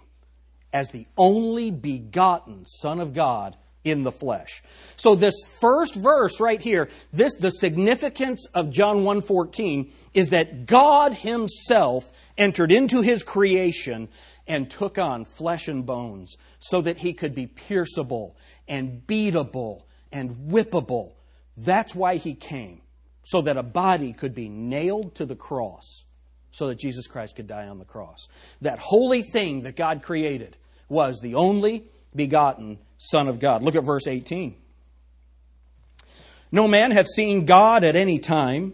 as 0.73 0.89
the 0.89 1.05
only 1.17 1.69
begotten 1.69 2.65
Son 2.65 2.99
of 2.99 3.13
God 3.13 3.57
in 3.83 4.03
the 4.03 4.11
flesh. 4.11 4.61
So 4.95 5.15
this 5.15 5.33
first 5.59 5.95
verse 5.95 6.39
right 6.39 6.61
here, 6.61 6.89
this 7.11 7.35
the 7.35 7.51
significance 7.51 8.45
of 8.53 8.69
John 8.69 9.03
1:14 9.03 9.91
is 10.13 10.29
that 10.29 10.65
God 10.65 11.13
himself 11.13 12.11
entered 12.37 12.71
into 12.71 13.01
his 13.01 13.23
creation 13.23 14.09
and 14.47 14.69
took 14.69 14.97
on 14.97 15.25
flesh 15.25 15.67
and 15.67 15.85
bones 15.85 16.35
so 16.59 16.81
that 16.81 16.99
he 16.99 17.13
could 17.13 17.33
be 17.33 17.47
pierceable 17.47 18.33
and 18.67 19.01
beatable 19.07 19.83
and 20.11 20.51
whippable. 20.51 21.13
That's 21.57 21.95
why 21.95 22.17
he 22.17 22.33
came, 22.33 22.81
so 23.23 23.41
that 23.41 23.57
a 23.57 23.63
body 23.63 24.13
could 24.13 24.35
be 24.35 24.49
nailed 24.49 25.15
to 25.15 25.25
the 25.25 25.35
cross 25.35 26.05
so 26.51 26.67
that 26.67 26.79
Jesus 26.79 27.07
Christ 27.07 27.37
could 27.37 27.47
die 27.47 27.67
on 27.67 27.79
the 27.79 27.85
cross. 27.85 28.27
That 28.61 28.79
holy 28.79 29.23
thing 29.23 29.63
that 29.63 29.75
God 29.75 30.03
created 30.03 30.57
was 30.89 31.19
the 31.21 31.35
only 31.35 31.85
begotten 32.15 32.79
Son 32.97 33.27
of 33.27 33.39
God. 33.39 33.63
Look 33.63 33.75
at 33.75 33.83
verse 33.83 34.07
18. 34.07 34.55
No 36.51 36.67
man 36.67 36.91
hath 36.91 37.07
seen 37.07 37.45
God 37.45 37.83
at 37.83 37.95
any 37.95 38.19
time. 38.19 38.73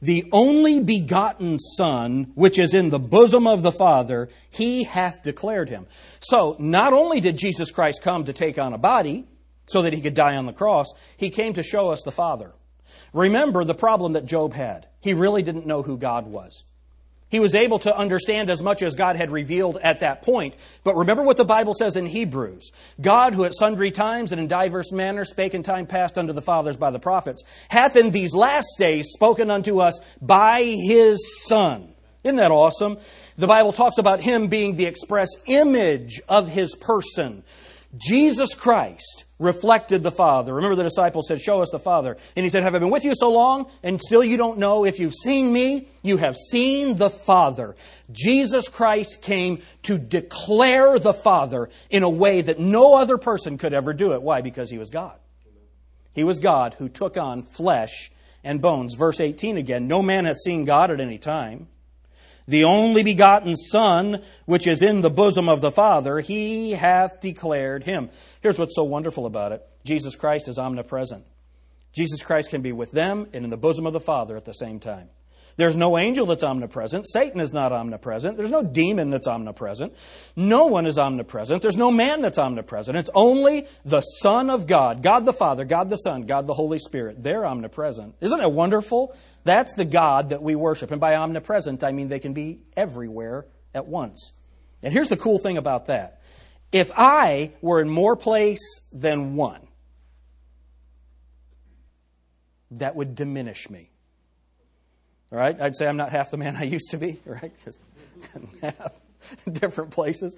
The 0.00 0.28
only 0.32 0.80
begotten 0.80 1.58
Son, 1.58 2.30
which 2.34 2.58
is 2.58 2.72
in 2.72 2.90
the 2.90 3.00
bosom 3.00 3.46
of 3.46 3.62
the 3.62 3.72
Father, 3.72 4.28
he 4.48 4.84
hath 4.84 5.22
declared 5.22 5.68
him. 5.68 5.86
So, 6.20 6.56
not 6.58 6.92
only 6.92 7.20
did 7.20 7.36
Jesus 7.36 7.70
Christ 7.70 8.02
come 8.02 8.24
to 8.24 8.32
take 8.32 8.58
on 8.58 8.72
a 8.72 8.78
body 8.78 9.26
so 9.66 9.82
that 9.82 9.92
he 9.92 10.00
could 10.00 10.14
die 10.14 10.36
on 10.36 10.46
the 10.46 10.52
cross, 10.52 10.86
he 11.16 11.30
came 11.30 11.52
to 11.54 11.62
show 11.62 11.90
us 11.90 12.02
the 12.02 12.12
Father. 12.12 12.52
Remember 13.12 13.64
the 13.64 13.74
problem 13.74 14.12
that 14.12 14.24
Job 14.24 14.52
had. 14.54 14.86
He 15.00 15.14
really 15.14 15.42
didn't 15.42 15.66
know 15.66 15.82
who 15.82 15.98
God 15.98 16.26
was. 16.26 16.64
He 17.30 17.40
was 17.40 17.54
able 17.54 17.78
to 17.80 17.96
understand 17.96 18.48
as 18.48 18.62
much 18.62 18.82
as 18.82 18.94
God 18.94 19.16
had 19.16 19.30
revealed 19.30 19.78
at 19.82 20.00
that 20.00 20.22
point. 20.22 20.54
But 20.82 20.96
remember 20.96 21.22
what 21.22 21.36
the 21.36 21.44
Bible 21.44 21.74
says 21.74 21.96
in 21.96 22.06
Hebrews 22.06 22.70
God, 23.00 23.34
who 23.34 23.44
at 23.44 23.54
sundry 23.54 23.90
times 23.90 24.32
and 24.32 24.40
in 24.40 24.48
divers 24.48 24.92
manners 24.92 25.30
spake 25.30 25.54
in 25.54 25.62
time 25.62 25.86
past 25.86 26.16
unto 26.16 26.32
the 26.32 26.42
fathers 26.42 26.76
by 26.76 26.90
the 26.90 26.98
prophets, 26.98 27.42
hath 27.68 27.96
in 27.96 28.10
these 28.10 28.34
last 28.34 28.76
days 28.78 29.10
spoken 29.12 29.50
unto 29.50 29.80
us 29.80 30.00
by 30.22 30.62
his 30.62 31.44
Son. 31.46 31.92
Isn't 32.24 32.36
that 32.36 32.50
awesome? 32.50 32.98
The 33.36 33.46
Bible 33.46 33.72
talks 33.72 33.98
about 33.98 34.22
him 34.22 34.48
being 34.48 34.76
the 34.76 34.86
express 34.86 35.28
image 35.46 36.20
of 36.28 36.48
his 36.48 36.74
person. 36.74 37.44
Jesus 37.96 38.54
Christ 38.54 39.24
reflected 39.38 40.02
the 40.02 40.10
Father. 40.10 40.54
Remember, 40.54 40.74
the 40.74 40.82
disciples 40.82 41.28
said, 41.28 41.40
Show 41.40 41.62
us 41.62 41.70
the 41.70 41.78
Father. 41.78 42.16
And 42.36 42.44
he 42.44 42.50
said, 42.50 42.62
Have 42.62 42.74
I 42.74 42.78
been 42.78 42.90
with 42.90 43.04
you 43.04 43.14
so 43.14 43.32
long, 43.32 43.70
and 43.82 44.00
still 44.00 44.24
you 44.24 44.36
don't 44.36 44.58
know? 44.58 44.84
If 44.84 44.98
you've 44.98 45.14
seen 45.14 45.52
me, 45.52 45.88
you 46.02 46.16
have 46.16 46.36
seen 46.36 46.96
the 46.96 47.10
Father. 47.10 47.76
Jesus 48.10 48.68
Christ 48.68 49.22
came 49.22 49.62
to 49.82 49.98
declare 49.98 50.98
the 50.98 51.14
Father 51.14 51.70
in 51.90 52.02
a 52.02 52.10
way 52.10 52.40
that 52.40 52.58
no 52.58 52.96
other 52.96 53.18
person 53.18 53.58
could 53.58 53.72
ever 53.72 53.92
do 53.92 54.12
it. 54.12 54.22
Why? 54.22 54.40
Because 54.40 54.70
he 54.70 54.78
was 54.78 54.90
God. 54.90 55.18
He 56.12 56.24
was 56.24 56.38
God 56.38 56.74
who 56.74 56.88
took 56.88 57.16
on 57.16 57.42
flesh 57.42 58.10
and 58.42 58.60
bones. 58.60 58.94
Verse 58.94 59.20
18 59.20 59.56
again 59.56 59.86
No 59.86 60.02
man 60.02 60.24
hath 60.24 60.38
seen 60.38 60.64
God 60.64 60.90
at 60.90 61.00
any 61.00 61.18
time 61.18 61.68
the 62.48 62.64
only 62.64 63.02
begotten 63.02 63.54
Son, 63.54 64.22
which 64.46 64.66
is 64.66 64.82
in 64.82 65.02
the 65.02 65.10
bosom 65.10 65.48
of 65.48 65.60
the 65.60 65.70
Father, 65.70 66.20
he 66.20 66.72
hath 66.72 67.20
declared 67.20 67.84
him. 67.84 68.08
Here's 68.40 68.58
what's 68.58 68.74
so 68.74 68.84
wonderful 68.84 69.26
about 69.26 69.52
it 69.52 69.64
Jesus 69.84 70.16
Christ 70.16 70.48
is 70.48 70.58
omnipresent. 70.58 71.24
Jesus 71.94 72.22
Christ 72.22 72.50
can 72.50 72.62
be 72.62 72.72
with 72.72 72.90
them 72.90 73.28
and 73.32 73.44
in 73.44 73.50
the 73.50 73.56
bosom 73.56 73.86
of 73.86 73.92
the 73.92 74.00
Father 74.00 74.36
at 74.36 74.44
the 74.44 74.52
same 74.52 74.80
time. 74.80 75.08
There's 75.58 75.74
no 75.74 75.98
angel 75.98 76.24
that's 76.24 76.44
omnipresent. 76.44 77.06
Satan 77.08 77.40
is 77.40 77.52
not 77.52 77.72
omnipresent. 77.72 78.36
There's 78.36 78.50
no 78.50 78.62
demon 78.62 79.10
that's 79.10 79.26
omnipresent. 79.26 79.92
No 80.36 80.66
one 80.66 80.86
is 80.86 80.98
omnipresent. 80.98 81.62
There's 81.62 81.76
no 81.76 81.90
man 81.90 82.22
that's 82.22 82.38
omnipresent. 82.38 82.96
It's 82.96 83.10
only 83.12 83.66
the 83.84 84.00
Son 84.00 84.50
of 84.50 84.68
God, 84.68 85.02
God 85.02 85.26
the 85.26 85.32
Father, 85.32 85.64
God 85.64 85.90
the 85.90 85.96
Son, 85.96 86.26
God 86.26 86.46
the 86.46 86.54
Holy 86.54 86.78
Spirit. 86.78 87.24
They're 87.24 87.44
omnipresent. 87.44 88.14
Isn't 88.20 88.40
it 88.40 88.52
wonderful? 88.52 89.16
That's 89.48 89.74
the 89.76 89.86
God 89.86 90.28
that 90.28 90.42
we 90.42 90.54
worship. 90.56 90.90
And 90.90 91.00
by 91.00 91.14
omnipresent, 91.14 91.82
I 91.82 91.90
mean 91.90 92.08
they 92.08 92.18
can 92.18 92.34
be 92.34 92.60
everywhere 92.76 93.46
at 93.74 93.86
once. 93.86 94.34
And 94.82 94.92
here's 94.92 95.08
the 95.08 95.16
cool 95.16 95.38
thing 95.38 95.56
about 95.56 95.86
that. 95.86 96.20
If 96.70 96.92
I 96.94 97.52
were 97.62 97.80
in 97.80 97.88
more 97.88 98.14
place 98.14 98.60
than 98.92 99.36
one, 99.36 99.66
that 102.72 102.94
would 102.94 103.14
diminish 103.14 103.70
me. 103.70 103.88
All 105.32 105.38
right? 105.38 105.58
I'd 105.58 105.76
say 105.76 105.88
I'm 105.88 105.96
not 105.96 106.10
half 106.10 106.30
the 106.30 106.36
man 106.36 106.54
I 106.58 106.64
used 106.64 106.90
to 106.90 106.98
be, 106.98 107.18
right? 107.24 107.50
Because 107.58 107.78
half 108.60 109.00
different 109.50 109.92
places. 109.92 110.36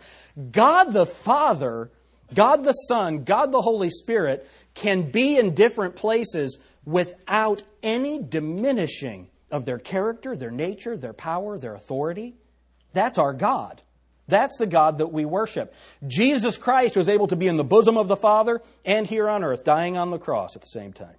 God 0.52 0.92
the 0.92 1.04
Father, 1.04 1.90
God 2.32 2.62
the 2.62 2.74
Son, 2.74 3.24
God 3.24 3.50
the 3.50 3.60
Holy 3.60 3.90
Spirit 3.90 4.48
can 4.74 5.10
be 5.10 5.36
in 5.36 5.56
different 5.56 5.96
places 5.96 6.60
without 6.84 7.62
any 7.82 8.22
diminishing 8.22 9.28
of 9.50 9.64
their 9.64 9.78
character, 9.78 10.36
their 10.36 10.50
nature, 10.50 10.96
their 10.96 11.12
power, 11.12 11.58
their 11.58 11.74
authority. 11.74 12.36
That's 12.92 13.18
our 13.18 13.32
God. 13.32 13.82
That's 14.28 14.56
the 14.58 14.66
God 14.66 14.98
that 14.98 15.12
we 15.12 15.24
worship. 15.24 15.74
Jesus 16.06 16.56
Christ 16.56 16.96
was 16.96 17.08
able 17.08 17.26
to 17.28 17.36
be 17.36 17.48
in 17.48 17.56
the 17.56 17.64
bosom 17.64 17.96
of 17.96 18.08
the 18.08 18.16
Father 18.16 18.62
and 18.84 19.06
here 19.06 19.28
on 19.28 19.42
earth, 19.42 19.64
dying 19.64 19.96
on 19.96 20.10
the 20.10 20.18
cross 20.18 20.54
at 20.54 20.62
the 20.62 20.68
same 20.68 20.92
time. 20.92 21.16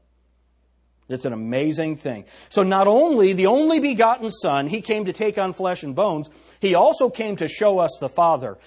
It's 1.09 1.25
an 1.25 1.33
amazing 1.33 1.97
thing. 1.97 2.23
So, 2.47 2.63
not 2.63 2.87
only 2.87 3.33
the 3.33 3.47
only 3.47 3.81
begotten 3.81 4.31
Son, 4.31 4.67
He 4.67 4.79
came 4.79 5.05
to 5.05 5.13
take 5.13 5.37
on 5.37 5.51
flesh 5.51 5.83
and 5.83 5.93
bones, 5.93 6.29
He 6.61 6.73
also 6.73 7.09
came 7.09 7.35
to 7.35 7.49
show 7.49 7.79
us 7.79 7.97
the 7.99 8.07
Father. 8.07 8.57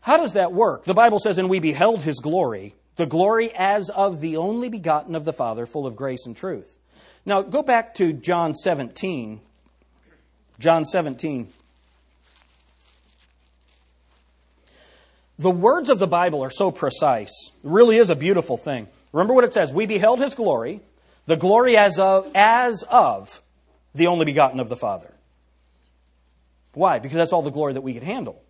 How 0.00 0.16
does 0.16 0.32
that 0.32 0.52
work? 0.52 0.84
The 0.84 0.94
Bible 0.94 1.18
says, 1.18 1.36
and 1.36 1.50
we 1.50 1.60
beheld 1.60 2.00
His 2.00 2.18
glory, 2.18 2.74
the 2.96 3.06
glory 3.06 3.50
as 3.54 3.88
of 3.90 4.20
the 4.20 4.36
only 4.36 4.68
begotten 4.68 5.14
of 5.14 5.24
the 5.24 5.32
Father, 5.32 5.66
full 5.66 5.86
of 5.86 5.96
grace 5.96 6.26
and 6.26 6.36
truth. 6.36 6.78
Now, 7.24 7.42
go 7.42 7.62
back 7.62 7.94
to 7.94 8.12
John 8.12 8.54
17. 8.54 9.40
John 10.58 10.84
17. 10.84 11.48
The 15.38 15.50
words 15.50 15.90
of 15.90 15.98
the 15.98 16.06
Bible 16.06 16.42
are 16.44 16.50
so 16.50 16.70
precise. 16.70 17.32
It 17.48 17.52
really 17.62 17.96
is 17.96 18.10
a 18.10 18.16
beautiful 18.16 18.56
thing. 18.56 18.88
Remember 19.12 19.34
what 19.34 19.44
it 19.44 19.52
says 19.52 19.72
We 19.72 19.86
beheld 19.86 20.20
his 20.20 20.34
glory, 20.34 20.80
the 21.26 21.36
glory 21.36 21.76
as 21.76 21.98
of, 21.98 22.30
as 22.34 22.84
of 22.84 23.40
the 23.94 24.06
only 24.06 24.24
begotten 24.24 24.60
of 24.60 24.68
the 24.68 24.76
Father. 24.76 25.12
Why? 26.74 26.98
Because 26.98 27.16
that's 27.16 27.32
all 27.32 27.42
the 27.42 27.50
glory 27.50 27.74
that 27.74 27.82
we 27.82 27.94
could 27.94 28.02
handle. 28.02 28.42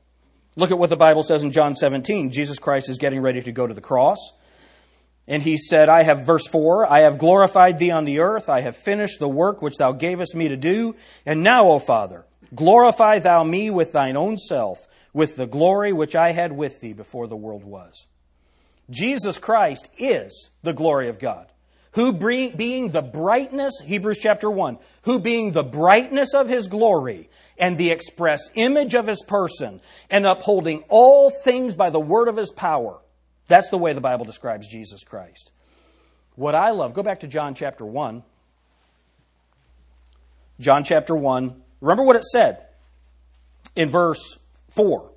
Look 0.54 0.70
at 0.70 0.78
what 0.78 0.90
the 0.90 0.96
Bible 0.96 1.22
says 1.22 1.42
in 1.42 1.50
John 1.50 1.74
17. 1.74 2.30
Jesus 2.30 2.58
Christ 2.58 2.90
is 2.90 2.98
getting 2.98 3.20
ready 3.20 3.40
to 3.40 3.52
go 3.52 3.66
to 3.66 3.74
the 3.74 3.80
cross. 3.80 4.18
And 5.26 5.42
he 5.42 5.56
said, 5.56 5.88
I 5.88 6.02
have, 6.02 6.26
verse 6.26 6.46
4, 6.46 6.90
I 6.90 7.00
have 7.00 7.18
glorified 7.18 7.78
thee 7.78 7.90
on 7.90 8.04
the 8.04 8.18
earth. 8.18 8.48
I 8.48 8.60
have 8.60 8.76
finished 8.76 9.18
the 9.18 9.28
work 9.28 9.62
which 9.62 9.76
thou 9.76 9.92
gavest 9.92 10.34
me 10.34 10.48
to 10.48 10.56
do. 10.56 10.96
And 11.24 11.42
now, 11.42 11.68
O 11.68 11.78
Father, 11.78 12.26
glorify 12.54 13.18
thou 13.20 13.44
me 13.44 13.70
with 13.70 13.92
thine 13.92 14.16
own 14.16 14.36
self, 14.36 14.86
with 15.12 15.36
the 15.36 15.46
glory 15.46 15.92
which 15.92 16.16
I 16.16 16.32
had 16.32 16.52
with 16.52 16.80
thee 16.80 16.92
before 16.92 17.28
the 17.28 17.36
world 17.36 17.64
was. 17.64 18.06
Jesus 18.90 19.38
Christ 19.38 19.88
is 19.96 20.50
the 20.62 20.72
glory 20.72 21.08
of 21.08 21.18
God. 21.18 21.46
Who 21.92 22.12
being 22.12 22.88
the 22.88 23.02
brightness, 23.02 23.74
Hebrews 23.84 24.18
chapter 24.18 24.50
1, 24.50 24.78
who 25.02 25.20
being 25.20 25.52
the 25.52 25.62
brightness 25.62 26.34
of 26.34 26.48
his 26.48 26.66
glory 26.66 27.28
and 27.58 27.76
the 27.76 27.90
express 27.90 28.50
image 28.54 28.94
of 28.94 29.06
his 29.06 29.22
person, 29.22 29.80
and 30.10 30.26
upholding 30.26 30.84
all 30.88 31.30
things 31.30 31.74
by 31.74 31.90
the 31.90 32.00
word 32.00 32.28
of 32.28 32.36
his 32.36 32.50
power. 32.50 32.98
That's 33.48 33.70
the 33.70 33.78
way 33.78 33.92
the 33.92 34.00
Bible 34.00 34.24
describes 34.24 34.68
Jesus 34.68 35.04
Christ. 35.04 35.52
What 36.34 36.54
I 36.54 36.70
love, 36.70 36.94
go 36.94 37.02
back 37.02 37.20
to 37.20 37.26
John 37.26 37.54
chapter 37.54 37.84
1. 37.84 38.22
John 40.60 40.84
chapter 40.84 41.14
1. 41.14 41.62
Remember 41.80 42.04
what 42.04 42.16
it 42.16 42.24
said 42.24 42.66
in 43.74 43.88
verse 43.88 44.38
4. 44.70 45.10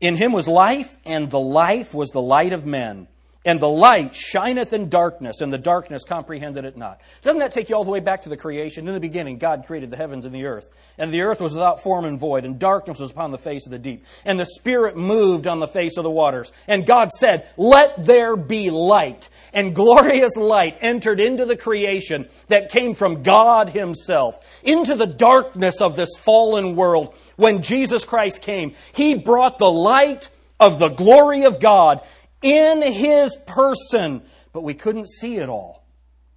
In 0.00 0.16
him 0.16 0.32
was 0.32 0.48
life, 0.48 0.96
and 1.04 1.30
the 1.30 1.40
life 1.40 1.92
was 1.92 2.10
the 2.10 2.22
light 2.22 2.52
of 2.52 2.64
men. 2.64 3.08
And 3.44 3.60
the 3.60 3.68
light 3.68 4.16
shineth 4.16 4.72
in 4.72 4.88
darkness, 4.88 5.40
and 5.40 5.52
the 5.52 5.58
darkness 5.58 6.02
comprehended 6.02 6.64
it 6.64 6.76
not. 6.76 7.00
Doesn't 7.22 7.38
that 7.38 7.52
take 7.52 7.68
you 7.68 7.76
all 7.76 7.84
the 7.84 7.90
way 7.90 8.00
back 8.00 8.22
to 8.22 8.28
the 8.28 8.36
creation? 8.36 8.88
In 8.88 8.94
the 8.94 9.00
beginning, 9.00 9.38
God 9.38 9.64
created 9.64 9.92
the 9.92 9.96
heavens 9.96 10.26
and 10.26 10.34
the 10.34 10.46
earth. 10.46 10.68
And 10.98 11.12
the 11.12 11.22
earth 11.22 11.40
was 11.40 11.54
without 11.54 11.80
form 11.80 12.04
and 12.04 12.18
void, 12.18 12.44
and 12.44 12.58
darkness 12.58 12.98
was 12.98 13.12
upon 13.12 13.30
the 13.30 13.38
face 13.38 13.64
of 13.64 13.70
the 13.70 13.78
deep. 13.78 14.04
And 14.24 14.40
the 14.40 14.44
Spirit 14.44 14.96
moved 14.96 15.46
on 15.46 15.60
the 15.60 15.68
face 15.68 15.96
of 15.96 16.02
the 16.02 16.10
waters. 16.10 16.50
And 16.66 16.84
God 16.84 17.12
said, 17.12 17.48
Let 17.56 18.04
there 18.04 18.36
be 18.36 18.70
light. 18.70 19.30
And 19.52 19.74
glorious 19.74 20.36
light 20.36 20.76
entered 20.80 21.20
into 21.20 21.46
the 21.46 21.56
creation 21.56 22.28
that 22.48 22.72
came 22.72 22.94
from 22.94 23.22
God 23.22 23.70
Himself, 23.70 24.44
into 24.64 24.96
the 24.96 25.06
darkness 25.06 25.80
of 25.80 25.94
this 25.94 26.10
fallen 26.18 26.74
world. 26.74 27.16
When 27.36 27.62
Jesus 27.62 28.04
Christ 28.04 28.42
came, 28.42 28.74
He 28.92 29.14
brought 29.14 29.58
the 29.58 29.70
light 29.70 30.28
of 30.60 30.78
the 30.78 30.88
glory 30.88 31.44
of 31.44 31.60
God 31.60 32.02
in 32.42 32.82
his 32.82 33.36
person, 33.46 34.22
but 34.52 34.62
we 34.62 34.74
couldn't 34.74 35.08
see 35.08 35.36
it 35.36 35.48
all. 35.48 35.84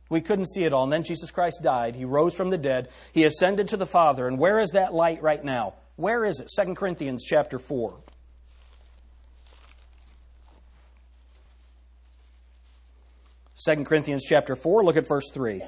We 0.10 0.22
couldn't 0.22 0.48
see 0.48 0.65
it 0.65 0.74
all. 0.74 0.84
And 0.84 0.91
then 0.91 1.03
Jesus 1.03 1.31
Christ 1.31 1.62
died. 1.63 1.96
He 1.96 2.03
rose 2.03 2.34
from 2.34 2.50
the 2.50 2.58
dead. 2.58 2.89
He 3.13 3.24
ascended 3.24 3.70
to 3.70 3.77
the 3.77 3.86
Father. 3.86 4.27
And 4.27 4.38
where 4.38 4.60
is 4.60 4.72
that 4.72 4.93
light 4.93 5.22
right 5.22 5.43
now? 5.43 5.75
Where 5.96 6.25
is 6.25 6.39
it? 6.39 6.50
2 6.53 6.74
Corinthians 6.74 7.24
chapter 7.25 7.60
4. 7.60 7.98
Second 13.55 13.86
Corinthians 13.86 14.25
chapter 14.27 14.55
4, 14.55 14.84
look 14.84 14.98
at 14.98 15.08
verse 15.08 15.29
3. 15.31 15.62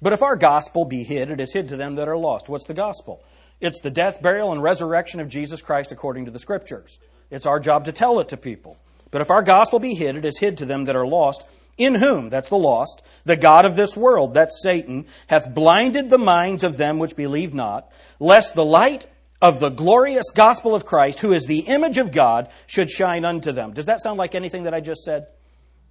But 0.00 0.12
if 0.12 0.22
our 0.22 0.36
gospel 0.36 0.84
be 0.84 1.02
hid, 1.02 1.30
it 1.30 1.40
is 1.40 1.52
hid 1.52 1.68
to 1.70 1.76
them 1.76 1.96
that 1.96 2.06
are 2.08 2.16
lost. 2.16 2.48
What's 2.48 2.66
the 2.66 2.74
gospel? 2.74 3.24
It's 3.60 3.80
the 3.80 3.90
death, 3.90 4.22
burial, 4.22 4.52
and 4.52 4.62
resurrection 4.62 5.18
of 5.18 5.28
Jesus 5.28 5.60
Christ 5.62 5.90
according 5.90 6.26
to 6.26 6.30
the 6.30 6.38
Scriptures. 6.38 7.00
It's 7.28 7.44
our 7.44 7.58
job 7.58 7.86
to 7.86 7.92
tell 7.92 8.20
it 8.20 8.28
to 8.28 8.36
people. 8.36 8.78
But 9.12 9.20
if 9.20 9.30
our 9.30 9.42
gospel 9.42 9.78
be 9.78 9.94
hid, 9.94 10.16
it 10.16 10.24
is 10.24 10.38
hid 10.38 10.58
to 10.58 10.64
them 10.64 10.84
that 10.84 10.96
are 10.96 11.06
lost, 11.06 11.46
in 11.78 11.94
whom, 11.94 12.28
that's 12.28 12.48
the 12.48 12.56
lost, 12.56 13.02
the 13.24 13.36
God 13.36 13.64
of 13.64 13.76
this 13.76 13.96
world, 13.96 14.34
that's 14.34 14.62
Satan, 14.62 15.06
hath 15.28 15.54
blinded 15.54 16.10
the 16.10 16.18
minds 16.18 16.64
of 16.64 16.76
them 16.76 16.98
which 16.98 17.14
believe 17.14 17.54
not, 17.54 17.90
lest 18.18 18.54
the 18.54 18.64
light 18.64 19.06
of 19.40 19.60
the 19.60 19.68
glorious 19.68 20.30
gospel 20.34 20.74
of 20.74 20.84
Christ, 20.84 21.20
who 21.20 21.32
is 21.32 21.46
the 21.46 21.60
image 21.60 21.98
of 21.98 22.12
God, 22.12 22.48
should 22.66 22.90
shine 22.90 23.24
unto 23.24 23.52
them. 23.52 23.72
Does 23.72 23.86
that 23.86 24.00
sound 24.00 24.18
like 24.18 24.34
anything 24.34 24.64
that 24.64 24.74
I 24.74 24.80
just 24.80 25.02
said? 25.02 25.26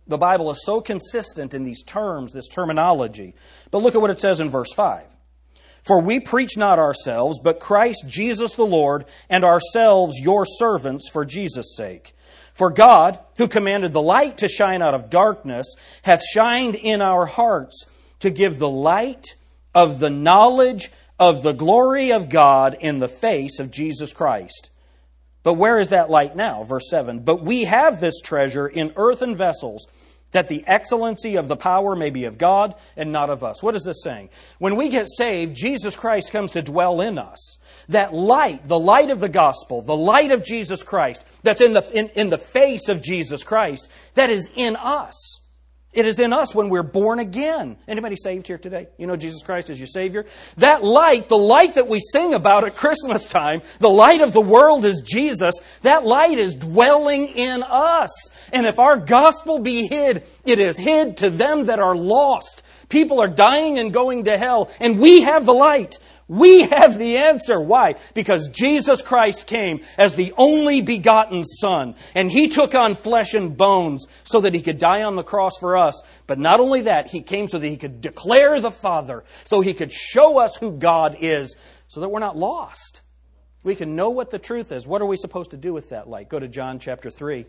The 0.08 0.18
Bible 0.18 0.50
is 0.52 0.66
so 0.66 0.82
consistent 0.82 1.54
in 1.54 1.64
these 1.64 1.84
terms, 1.84 2.34
this 2.34 2.48
terminology. 2.48 3.36
But 3.70 3.84
look 3.84 3.94
at 3.94 4.02
what 4.02 4.10
it 4.10 4.20
says 4.20 4.40
in 4.40 4.50
verse 4.50 4.74
5. 4.74 5.04
For 5.84 6.00
we 6.02 6.20
preach 6.20 6.58
not 6.58 6.80
ourselves, 6.80 7.40
but 7.44 7.60
Christ 7.60 8.06
Jesus 8.08 8.54
the 8.54 8.66
Lord, 8.66 9.06
and 9.30 9.44
ourselves 9.44 10.20
your 10.20 10.46
servants 10.46 11.10
for 11.10 11.26
Jesus' 11.26 11.76
sake. 11.76 12.16
For 12.54 12.70
God, 12.70 13.20
who 13.38 13.48
commanded 13.48 13.94
the 13.94 14.02
light 14.02 14.38
to 14.40 14.48
shine 14.48 14.82
out 14.82 14.94
of 14.94 15.10
darkness, 15.10 15.74
hath 16.04 16.22
shined 16.24 16.76
in 16.76 17.02
our 17.02 17.26
hearts 17.26 17.86
to 18.20 18.30
give 18.30 18.60
the 18.60 18.70
light 18.70 19.36
of 19.74 20.00
the 20.00 20.10
knowledge 20.10 20.92
of 21.20 21.44
the 21.44 21.54
glory 21.54 22.12
of 22.12 22.30
God 22.30 22.78
in 22.80 23.00
the 23.00 23.08
face 23.08 23.60
of 23.60 23.72
Jesus 23.72 24.12
Christ. 24.14 24.70
But 25.44 25.54
where 25.54 25.80
is 25.80 25.90
that 25.90 26.10
light 26.10 26.36
now? 26.36 26.64
Verse 26.64 26.90
7. 26.90 27.20
But 27.20 27.44
we 27.44 27.64
have 27.64 28.00
this 28.00 28.22
treasure 28.22 28.68
in 28.68 28.94
earthen 28.96 29.36
vessels, 29.36 29.88
that 30.32 30.48
the 30.48 30.64
excellency 30.68 31.36
of 31.36 31.48
the 31.48 31.56
power 31.56 31.96
may 31.96 32.10
be 32.10 32.26
of 32.26 32.38
God 32.38 32.76
and 32.96 33.12
not 33.12 33.30
of 33.30 33.44
us. 33.44 33.62
What 33.62 33.76
is 33.76 33.84
this 33.84 34.04
saying? 34.04 34.30
When 34.60 34.76
we 34.76 34.90
get 34.90 35.08
saved, 35.10 35.56
Jesus 35.56 35.96
Christ 35.96 36.32
comes 36.32 36.52
to 36.52 36.62
dwell 36.62 37.02
in 37.02 37.18
us 37.18 37.58
that 37.90 38.14
light, 38.14 38.68
the 38.68 38.80
light 38.80 39.10
of 39.10 39.20
the 39.20 39.30
gospel, 39.30 39.82
the 39.82 39.96
light 39.96 40.32
of 40.32 40.44
Jesus 40.44 40.84
Christ, 40.84 41.26
that's 41.44 41.62
in 41.62 41.74
the, 41.74 41.90
in, 41.98 42.10
in 42.10 42.30
the 42.30 42.38
face 42.38 42.88
of 42.88 43.02
Jesus 43.02 43.44
Christ, 43.44 43.90
that 44.14 44.30
is 44.30 44.50
in 44.56 44.76
us. 44.76 45.41
It 45.94 46.06
is 46.06 46.20
in 46.20 46.32
us 46.32 46.56
when 46.56 46.70
we're 46.70 46.84
born 46.84 47.20
again. 47.20 47.76
Anybody 47.86 48.16
saved 48.16 48.48
here 48.48 48.58
today? 48.58 48.88
You 48.98 49.08
know 49.08 49.18
Jesus 49.18 49.44
Christ 49.44 49.70
is 49.70 49.78
your 49.78 49.88
Savior? 49.88 50.26
That 50.56 50.86
light, 50.86 51.28
the 51.28 51.38
light 51.38 51.74
that 51.74 51.90
we 51.90 52.00
sing 52.00 52.34
about 52.34 52.64
at 52.64 52.78
Christmas 52.78 53.28
time, 53.28 53.62
the 53.80 53.90
light 53.90 54.22
of 54.22 54.32
the 54.32 54.40
world 54.40 54.86
is 54.86 55.02
Jesus, 55.02 55.56
that 55.82 56.06
light 56.06 56.38
is 56.38 56.56
dwelling 56.56 57.28
in 57.28 57.62
us. 57.62 58.30
And 58.54 58.66
if 58.66 58.80
our 58.80 58.96
gospel 58.96 59.60
be 59.60 59.88
hid, 59.88 60.24
it 60.46 60.60
is 60.60 60.78
hid 60.78 61.18
to 61.18 61.30
them 61.30 61.66
that 61.66 61.80
are 61.80 61.96
lost. 61.96 62.64
People 62.88 63.20
are 63.22 63.28
dying 63.28 63.78
and 63.78 63.94
going 63.94 64.26
to 64.26 64.38
hell, 64.38 64.72
and 64.80 64.98
we 64.98 65.22
have 65.22 65.46
the 65.46 65.54
light. 65.54 65.98
We 66.32 66.62
have 66.62 66.98
the 66.98 67.18
answer. 67.18 67.60
Why? 67.60 67.96
Because 68.14 68.48
Jesus 68.48 69.02
Christ 69.02 69.48
came 69.48 69.82
as 69.98 70.16
the 70.16 70.34
only 70.38 70.82
begotten 70.82 71.44
Son, 71.44 71.94
and 72.16 72.32
He 72.32 72.48
took 72.48 72.74
on 72.74 72.96
flesh 72.96 73.34
and 73.34 73.58
bones 73.58 74.06
so 74.24 74.40
that 74.40 74.54
He 74.54 74.62
could 74.62 74.78
die 74.78 75.04
on 75.04 75.18
the 75.18 75.24
cross 75.24 75.58
for 75.60 75.76
us. 75.76 76.02
But 76.28 76.40
not 76.40 76.62
only 76.62 76.84
that, 76.84 77.10
He 77.10 77.22
came 77.22 77.50
so 77.50 77.60
that 77.60 77.68
He 77.68 77.76
could 77.76 78.00
declare 78.00 78.62
the 78.62 78.72
Father, 78.72 79.26
so 79.44 79.60
He 79.60 79.74
could 79.74 79.92
show 79.92 80.38
us 80.38 80.56
who 80.56 80.72
God 80.72 81.18
is, 81.20 81.58
so 81.90 82.00
that 82.00 82.08
we're 82.08 82.20
not 82.20 82.38
lost. 82.38 83.02
We 83.66 83.76
can 83.76 83.98
know 83.98 84.12
what 84.12 84.30
the 84.30 84.40
truth 84.40 84.72
is. 84.72 84.88
What 84.88 85.02
are 85.02 85.08
we 85.08 85.18
supposed 85.18 85.52
to 85.52 85.58
do 85.58 85.74
with 85.74 85.90
that 85.90 86.08
light? 86.08 86.30
Go 86.30 86.40
to 86.40 86.48
John 86.48 86.80
chapter 86.80 87.10
3. 87.10 87.46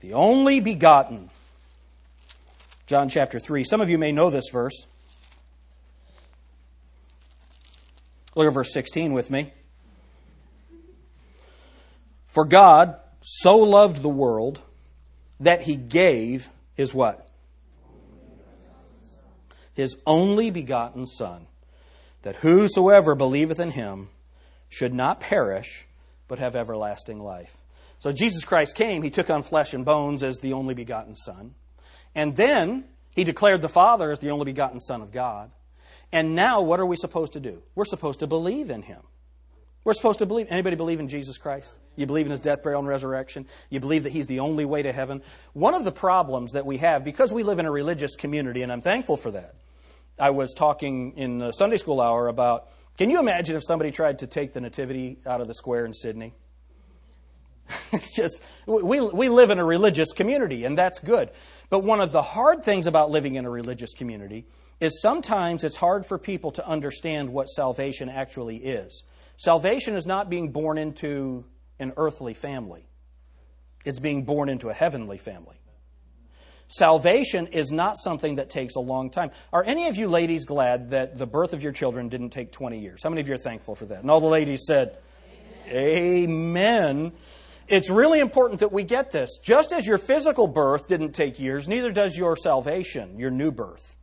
The 0.00 0.14
only 0.14 0.60
begotten 0.60 1.28
John 2.86 3.08
chapter 3.08 3.40
3. 3.40 3.64
Some 3.64 3.80
of 3.80 3.90
you 3.90 3.98
may 3.98 4.12
know 4.12 4.30
this 4.30 4.48
verse. 4.52 4.86
Look 8.36 8.46
at 8.46 8.52
verse 8.52 8.72
16 8.72 9.12
with 9.12 9.30
me. 9.30 9.52
For 12.28 12.44
God 12.44 12.96
so 13.22 13.56
loved 13.56 14.02
the 14.02 14.08
world 14.08 14.60
that 15.40 15.62
he 15.62 15.74
gave 15.74 16.48
his 16.74 16.94
what? 16.94 17.28
His 19.74 19.96
only 20.06 20.50
begotten 20.50 21.06
Son, 21.06 21.46
that 22.22 22.36
whosoever 22.36 23.14
believeth 23.14 23.58
in 23.58 23.72
him 23.72 24.08
should 24.68 24.94
not 24.94 25.18
perish, 25.18 25.86
but 26.28 26.38
have 26.38 26.54
everlasting 26.54 27.18
life. 27.18 27.56
So 27.98 28.12
Jesus 28.12 28.44
Christ 28.44 28.74
came, 28.76 29.02
he 29.02 29.10
took 29.10 29.28
on 29.28 29.42
flesh 29.42 29.74
and 29.74 29.84
bones 29.84 30.22
as 30.22 30.38
the 30.38 30.52
only 30.52 30.74
begotten 30.74 31.14
Son. 31.14 31.54
And 32.16 32.34
then 32.34 32.84
he 33.14 33.22
declared 33.22 33.62
the 33.62 33.68
Father 33.68 34.10
as 34.10 34.18
the 34.18 34.30
only 34.30 34.46
begotten 34.46 34.80
Son 34.80 35.02
of 35.02 35.12
God. 35.12 35.52
And 36.10 36.34
now 36.34 36.62
what 36.62 36.80
are 36.80 36.86
we 36.86 36.96
supposed 36.96 37.34
to 37.34 37.40
do? 37.40 37.62
We're 37.74 37.84
supposed 37.84 38.20
to 38.20 38.26
believe 38.26 38.70
in 38.70 38.82
him. 38.82 39.02
We're 39.84 39.92
supposed 39.92 40.18
to 40.18 40.26
believe. 40.26 40.48
Anybody 40.50 40.74
believe 40.74 40.98
in 40.98 41.08
Jesus 41.08 41.38
Christ? 41.38 41.78
You 41.94 42.06
believe 42.06 42.26
in 42.26 42.32
his 42.32 42.40
death, 42.40 42.62
burial, 42.62 42.80
and 42.80 42.88
resurrection? 42.88 43.46
You 43.70 43.78
believe 43.78 44.02
that 44.02 44.10
he's 44.10 44.26
the 44.26 44.40
only 44.40 44.64
way 44.64 44.82
to 44.82 44.92
heaven? 44.92 45.22
One 45.52 45.74
of 45.74 45.84
the 45.84 45.92
problems 45.92 46.54
that 46.54 46.66
we 46.66 46.78
have, 46.78 47.04
because 47.04 47.32
we 47.32 47.44
live 47.44 47.60
in 47.60 47.66
a 47.66 47.70
religious 47.70 48.16
community, 48.16 48.62
and 48.62 48.72
I'm 48.72 48.80
thankful 48.80 49.16
for 49.16 49.30
that. 49.32 49.54
I 50.18 50.30
was 50.30 50.54
talking 50.54 51.12
in 51.16 51.38
the 51.38 51.52
Sunday 51.52 51.76
school 51.76 52.00
hour 52.00 52.26
about 52.26 52.68
can 52.98 53.10
you 53.10 53.20
imagine 53.20 53.56
if 53.56 53.62
somebody 53.64 53.90
tried 53.90 54.20
to 54.20 54.26
take 54.26 54.54
the 54.54 54.60
nativity 54.60 55.18
out 55.26 55.42
of 55.42 55.48
the 55.48 55.54
square 55.54 55.84
in 55.84 55.92
Sydney? 55.92 56.34
it's 57.92 58.14
just, 58.14 58.40
we, 58.66 59.00
we 59.00 59.28
live 59.28 59.50
in 59.50 59.58
a 59.58 59.64
religious 59.64 60.12
community, 60.12 60.64
and 60.64 60.76
that's 60.76 60.98
good. 60.98 61.30
But 61.68 61.80
one 61.80 62.00
of 62.00 62.12
the 62.12 62.22
hard 62.22 62.62
things 62.62 62.86
about 62.86 63.10
living 63.10 63.34
in 63.34 63.44
a 63.44 63.50
religious 63.50 63.94
community 63.94 64.46
is 64.80 65.00
sometimes 65.00 65.64
it's 65.64 65.76
hard 65.76 66.04
for 66.06 66.18
people 66.18 66.52
to 66.52 66.66
understand 66.66 67.30
what 67.30 67.46
salvation 67.46 68.08
actually 68.08 68.56
is. 68.56 69.02
Salvation 69.36 69.94
is 69.94 70.06
not 70.06 70.30
being 70.30 70.50
born 70.50 70.78
into 70.78 71.44
an 71.78 71.92
earthly 71.96 72.34
family, 72.34 72.86
it's 73.84 73.98
being 73.98 74.24
born 74.24 74.48
into 74.48 74.68
a 74.68 74.74
heavenly 74.74 75.18
family. 75.18 75.56
Salvation 76.68 77.46
is 77.48 77.70
not 77.70 77.96
something 77.96 78.36
that 78.36 78.50
takes 78.50 78.74
a 78.74 78.80
long 78.80 79.10
time. 79.10 79.30
Are 79.52 79.62
any 79.62 79.86
of 79.86 79.96
you 79.96 80.08
ladies 80.08 80.44
glad 80.44 80.90
that 80.90 81.16
the 81.16 81.26
birth 81.26 81.52
of 81.52 81.62
your 81.62 81.70
children 81.70 82.08
didn't 82.08 82.30
take 82.30 82.50
20 82.50 82.80
years? 82.80 83.04
How 83.04 83.08
many 83.08 83.20
of 83.20 83.28
you 83.28 83.34
are 83.34 83.38
thankful 83.38 83.76
for 83.76 83.86
that? 83.86 84.00
And 84.00 84.10
all 84.10 84.18
the 84.18 84.26
ladies 84.26 84.64
said, 84.66 84.98
Amen. 85.68 86.26
Amen. 86.26 87.12
It's 87.68 87.90
really 87.90 88.20
important 88.20 88.60
that 88.60 88.72
we 88.72 88.84
get 88.84 89.10
this. 89.10 89.38
Just 89.42 89.72
as 89.72 89.86
your 89.86 89.98
physical 89.98 90.46
birth 90.46 90.86
didn't 90.86 91.12
take 91.12 91.40
years, 91.40 91.66
neither 91.66 91.90
does 91.90 92.16
your 92.16 92.36
salvation, 92.36 93.18
your 93.18 93.30
new 93.30 93.50
birth. 93.50 93.96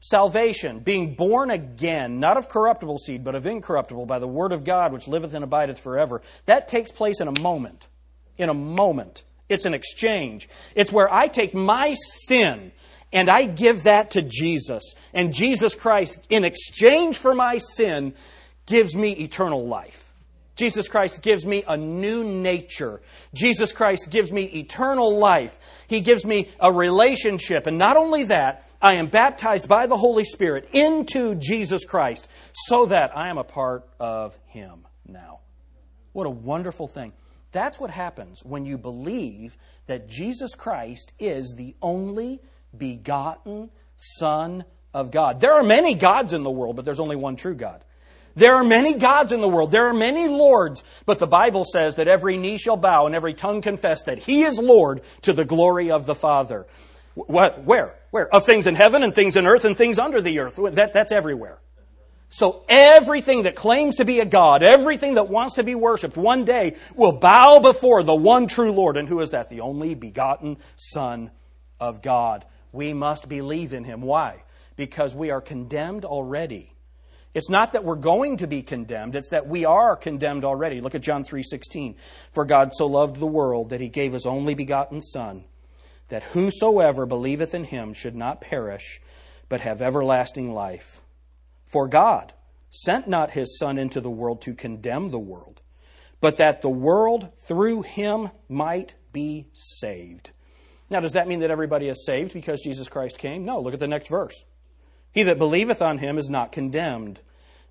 Salvation, 0.00 0.80
being 0.80 1.14
born 1.14 1.50
again, 1.50 2.20
not 2.20 2.36
of 2.36 2.48
corruptible 2.48 2.98
seed, 2.98 3.24
but 3.24 3.34
of 3.34 3.46
incorruptible, 3.46 4.06
by 4.06 4.18
the 4.18 4.28
word 4.28 4.52
of 4.52 4.64
God, 4.64 4.92
which 4.92 5.08
liveth 5.08 5.34
and 5.34 5.44
abideth 5.44 5.78
forever, 5.78 6.22
that 6.44 6.68
takes 6.68 6.90
place 6.90 7.20
in 7.20 7.28
a 7.28 7.40
moment. 7.40 7.88
In 8.36 8.48
a 8.48 8.54
moment. 8.54 9.24
It's 9.48 9.64
an 9.64 9.74
exchange. 9.74 10.48
It's 10.74 10.92
where 10.92 11.12
I 11.12 11.28
take 11.28 11.54
my 11.54 11.94
sin 12.26 12.72
and 13.12 13.30
I 13.30 13.46
give 13.46 13.84
that 13.84 14.10
to 14.12 14.22
Jesus. 14.22 14.94
And 15.12 15.32
Jesus 15.32 15.74
Christ, 15.74 16.18
in 16.28 16.44
exchange 16.44 17.16
for 17.16 17.34
my 17.34 17.58
sin, 17.58 18.14
gives 18.66 18.96
me 18.96 19.12
eternal 19.12 19.66
life. 19.66 20.03
Jesus 20.56 20.88
Christ 20.88 21.22
gives 21.22 21.44
me 21.46 21.64
a 21.66 21.76
new 21.76 22.22
nature. 22.24 23.02
Jesus 23.34 23.72
Christ 23.72 24.10
gives 24.10 24.30
me 24.30 24.44
eternal 24.44 25.18
life. 25.18 25.58
He 25.88 26.00
gives 26.00 26.24
me 26.24 26.48
a 26.60 26.72
relationship. 26.72 27.66
And 27.66 27.78
not 27.78 27.96
only 27.96 28.24
that, 28.24 28.68
I 28.80 28.94
am 28.94 29.06
baptized 29.06 29.68
by 29.68 29.86
the 29.86 29.96
Holy 29.96 30.24
Spirit 30.24 30.68
into 30.72 31.34
Jesus 31.36 31.84
Christ 31.84 32.28
so 32.66 32.86
that 32.86 33.16
I 33.16 33.28
am 33.28 33.38
a 33.38 33.44
part 33.44 33.88
of 33.98 34.36
Him 34.46 34.86
now. 35.06 35.40
What 36.12 36.26
a 36.26 36.30
wonderful 36.30 36.86
thing. 36.86 37.12
That's 37.50 37.80
what 37.80 37.90
happens 37.90 38.44
when 38.44 38.64
you 38.64 38.78
believe 38.78 39.56
that 39.86 40.08
Jesus 40.08 40.54
Christ 40.54 41.12
is 41.18 41.54
the 41.56 41.74
only 41.80 42.40
begotten 42.76 43.70
Son 43.96 44.64
of 44.92 45.10
God. 45.10 45.40
There 45.40 45.52
are 45.52 45.62
many 45.62 45.94
gods 45.94 46.32
in 46.32 46.42
the 46.42 46.50
world, 46.50 46.76
but 46.76 46.84
there's 46.84 47.00
only 47.00 47.16
one 47.16 47.36
true 47.36 47.54
God. 47.54 47.84
There 48.36 48.56
are 48.56 48.64
many 48.64 48.94
gods 48.94 49.32
in 49.32 49.40
the 49.40 49.48
world. 49.48 49.70
There 49.70 49.88
are 49.88 49.94
many 49.94 50.28
lords. 50.28 50.82
But 51.06 51.18
the 51.18 51.26
Bible 51.26 51.64
says 51.64 51.96
that 51.96 52.08
every 52.08 52.36
knee 52.36 52.58
shall 52.58 52.76
bow 52.76 53.06
and 53.06 53.14
every 53.14 53.34
tongue 53.34 53.62
confess 53.62 54.02
that 54.02 54.18
He 54.18 54.42
is 54.42 54.58
Lord 54.58 55.02
to 55.22 55.32
the 55.32 55.44
glory 55.44 55.90
of 55.90 56.06
the 56.06 56.14
Father. 56.14 56.66
What, 57.14 57.64
where? 57.64 57.94
Where? 58.10 58.32
Of 58.34 58.44
things 58.44 58.66
in 58.66 58.74
heaven 58.74 59.02
and 59.02 59.14
things 59.14 59.36
in 59.36 59.46
earth 59.46 59.64
and 59.64 59.76
things 59.76 59.98
under 59.98 60.20
the 60.20 60.40
earth. 60.40 60.58
That, 60.72 60.92
that's 60.92 61.12
everywhere. 61.12 61.60
So 62.28 62.64
everything 62.68 63.44
that 63.44 63.54
claims 63.54 63.96
to 63.96 64.04
be 64.04 64.18
a 64.18 64.24
God, 64.24 64.64
everything 64.64 65.14
that 65.14 65.28
wants 65.28 65.54
to 65.54 65.62
be 65.62 65.76
worshiped, 65.76 66.16
one 66.16 66.44
day 66.44 66.74
will 66.96 67.12
bow 67.12 67.60
before 67.60 68.02
the 68.02 68.14
one 68.14 68.48
true 68.48 68.72
Lord. 68.72 68.96
And 68.96 69.08
who 69.08 69.20
is 69.20 69.30
that? 69.30 69.50
The 69.50 69.60
only 69.60 69.94
begotten 69.94 70.56
Son 70.74 71.30
of 71.78 72.02
God. 72.02 72.44
We 72.72 72.92
must 72.92 73.28
believe 73.28 73.72
in 73.72 73.84
Him. 73.84 74.00
Why? 74.00 74.42
Because 74.74 75.14
we 75.14 75.30
are 75.30 75.40
condemned 75.40 76.04
already 76.04 76.73
it's 77.34 77.50
not 77.50 77.72
that 77.72 77.84
we're 77.84 77.96
going 77.96 78.38
to 78.38 78.46
be 78.46 78.62
condemned, 78.62 79.16
it's 79.16 79.30
that 79.30 79.46
we 79.46 79.64
are 79.64 79.96
condemned 79.96 80.44
already. 80.44 80.80
Look 80.80 80.94
at 80.94 81.02
John 81.02 81.24
3:16. 81.24 81.96
For 82.32 82.44
God 82.44 82.72
so 82.74 82.86
loved 82.86 83.16
the 83.16 83.26
world 83.26 83.70
that 83.70 83.80
he 83.80 83.88
gave 83.88 84.12
his 84.12 84.26
only 84.26 84.54
begotten 84.54 85.02
son 85.02 85.44
that 86.08 86.22
whosoever 86.22 87.06
believeth 87.06 87.54
in 87.54 87.64
him 87.64 87.92
should 87.92 88.14
not 88.14 88.40
perish 88.40 89.00
but 89.48 89.60
have 89.60 89.82
everlasting 89.82 90.52
life. 90.52 91.02
For 91.66 91.88
God 91.88 92.32
sent 92.70 93.08
not 93.08 93.32
his 93.32 93.58
Son 93.58 93.78
into 93.78 94.00
the 94.00 94.10
world 94.10 94.40
to 94.42 94.54
condemn 94.54 95.10
the 95.10 95.18
world, 95.18 95.60
but 96.20 96.36
that 96.38 96.62
the 96.62 96.70
world 96.70 97.30
through 97.46 97.82
him 97.82 98.30
might 98.48 98.94
be 99.12 99.46
saved. 99.52 100.30
Now, 100.90 101.00
does 101.00 101.12
that 101.12 101.28
mean 101.28 101.40
that 101.40 101.50
everybody 101.50 101.88
is 101.88 102.04
saved 102.04 102.32
because 102.32 102.60
Jesus 102.60 102.88
Christ 102.88 103.18
came? 103.18 103.44
No, 103.44 103.60
look 103.60 103.74
at 103.74 103.80
the 103.80 103.88
next 103.88 104.08
verse. 104.08 104.44
He 105.14 105.22
that 105.22 105.38
believeth 105.38 105.80
on 105.80 105.98
him 105.98 106.18
is 106.18 106.28
not 106.28 106.50
condemned, 106.50 107.20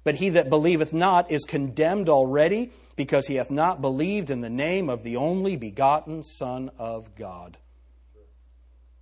but 0.05 0.15
he 0.15 0.29
that 0.29 0.49
believeth 0.49 0.93
not 0.93 1.29
is 1.29 1.43
condemned 1.43 2.07
already, 2.07 2.71
because 2.95 3.27
he 3.27 3.35
hath 3.35 3.51
not 3.51 3.81
believed 3.81 4.29
in 4.29 4.39
the 4.39 4.49
name 4.49 4.89
of 4.89 5.03
the 5.03 5.17
only 5.17 5.57
begotten 5.57 6.23
Son 6.23 6.71
of 6.79 7.13
God. 7.15 7.57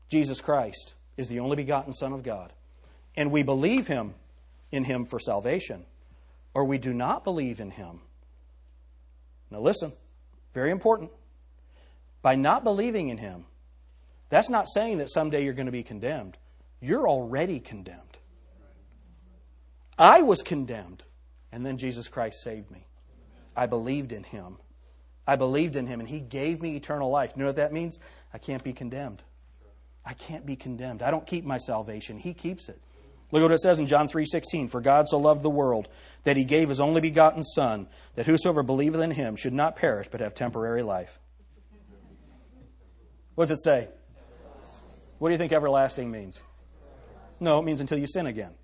Jesus 0.10 0.42
Christ 0.42 0.96
is 1.18 1.28
the 1.28 1.40
only 1.40 1.56
begotten 1.56 1.94
Son 1.94 2.14
of 2.14 2.24
God. 2.24 2.52
And 3.16 3.32
we 3.32 3.44
believe 3.44 3.88
him 3.88 4.16
in 4.72 4.86
him 4.86 5.06
for 5.06 5.20
salvation, 5.20 5.86
or 6.56 6.66
we 6.66 6.80
do 6.80 6.94
not 6.94 7.24
believe 7.24 7.60
in 7.60 7.72
him. 7.72 8.02
Now, 9.52 9.60
listen, 9.60 9.94
very 10.54 10.72
important. 10.72 11.12
By 12.22 12.36
not 12.36 12.64
believing 12.64 13.10
in 13.10 13.20
him, 13.20 13.46
that's 14.30 14.50
not 14.50 14.68
saying 14.68 14.98
that 14.98 15.12
someday 15.12 15.44
you're 15.44 15.54
going 15.54 15.66
to 15.68 15.72
be 15.72 15.84
condemned. 15.84 16.38
You're 16.80 17.08
already 17.08 17.60
condemned. 17.60 18.11
I 20.02 20.24
was 20.24 20.42
condemned, 20.42 21.04
and 21.52 21.64
then 21.64 21.78
Jesus 21.78 22.08
Christ 22.08 22.42
saved 22.42 22.72
me. 22.72 22.88
I 23.56 23.68
believed 23.68 24.12
in 24.12 24.24
him. 24.24 24.58
I 25.28 25.36
believed 25.36 25.76
in 25.76 25.86
him, 25.86 26.00
and 26.00 26.10
he 26.10 26.20
gave 26.20 26.60
me 26.60 26.76
eternal 26.76 27.12
life. 27.12 27.34
You 27.36 27.42
know 27.42 27.46
what 27.46 27.58
that 27.58 27.72
means? 27.72 28.00
I 28.34 28.40
can't 28.40 28.64
be 28.64 28.74
condemned. 28.74 29.22
I 30.04 30.14
can't 30.14 30.44
be 30.44 30.56
condemned. 30.56 31.04
I 31.04 31.12
don't 31.12 31.28
keep 31.28 31.46
my 31.46 31.60
salvation. 31.60 32.18
He 32.18 32.34
keeps 32.34 32.68
it. 32.68 32.82
Look 33.32 33.44
what 33.44 33.52
it 33.52 33.62
says 33.62 33.80
in 33.80 33.86
John 33.86 34.08
3:16, 34.08 34.70
"For 34.70 34.82
God 34.82 35.08
so 35.08 35.20
loved 35.20 35.44
the 35.44 35.52
world 35.52 35.88
that 36.24 36.36
he 36.36 36.46
gave 36.46 36.70
his 36.70 36.82
only 36.82 37.00
begotten 37.00 37.44
son, 37.44 37.88
that 38.16 38.26
whosoever 38.26 38.64
believeth 38.64 39.02
in 39.02 39.12
him 39.12 39.36
should 39.36 39.54
not 39.54 39.76
perish 39.76 40.08
but 40.10 40.20
have 40.20 40.34
temporary 40.34 40.82
life." 40.82 41.20
What 43.36 43.50
does 43.50 43.60
it 43.60 43.64
say? 43.64 43.88
What 45.20 45.30
do 45.30 45.34
you 45.34 45.38
think 45.38 45.54
everlasting 45.54 46.10
means? 46.10 46.42
No, 47.40 47.60
it 47.60 47.66
means 47.66 47.80
until 47.80 48.00
you 48.00 48.08
sin 48.08 48.26
again. 48.26 48.56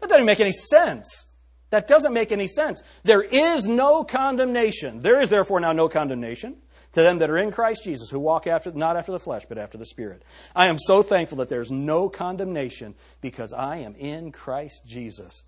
That 0.00 0.10
doesn't 0.10 0.26
make 0.26 0.40
any 0.40 0.52
sense. 0.52 1.26
That 1.70 1.88
doesn't 1.88 2.12
make 2.12 2.30
any 2.30 2.46
sense. 2.46 2.82
There 3.02 3.22
is 3.22 3.66
no 3.66 4.04
condemnation. 4.04 5.02
There 5.02 5.20
is 5.20 5.28
therefore 5.28 5.60
now 5.60 5.72
no 5.72 5.88
condemnation 5.88 6.56
to 6.92 7.02
them 7.02 7.18
that 7.18 7.30
are 7.30 7.38
in 7.38 7.50
Christ 7.50 7.82
Jesus, 7.84 8.10
who 8.10 8.20
walk 8.20 8.46
after 8.46 8.70
not 8.72 8.96
after 8.96 9.12
the 9.12 9.18
flesh, 9.18 9.44
but 9.48 9.58
after 9.58 9.76
the 9.76 9.86
Spirit. 9.86 10.22
I 10.54 10.66
am 10.66 10.78
so 10.78 11.02
thankful 11.02 11.38
that 11.38 11.48
there's 11.48 11.70
no 11.70 12.08
condemnation 12.08 12.94
because 13.20 13.52
I 13.52 13.78
am 13.78 13.96
in 13.96 14.30
Christ 14.30 14.82
Jesus. 14.86 15.42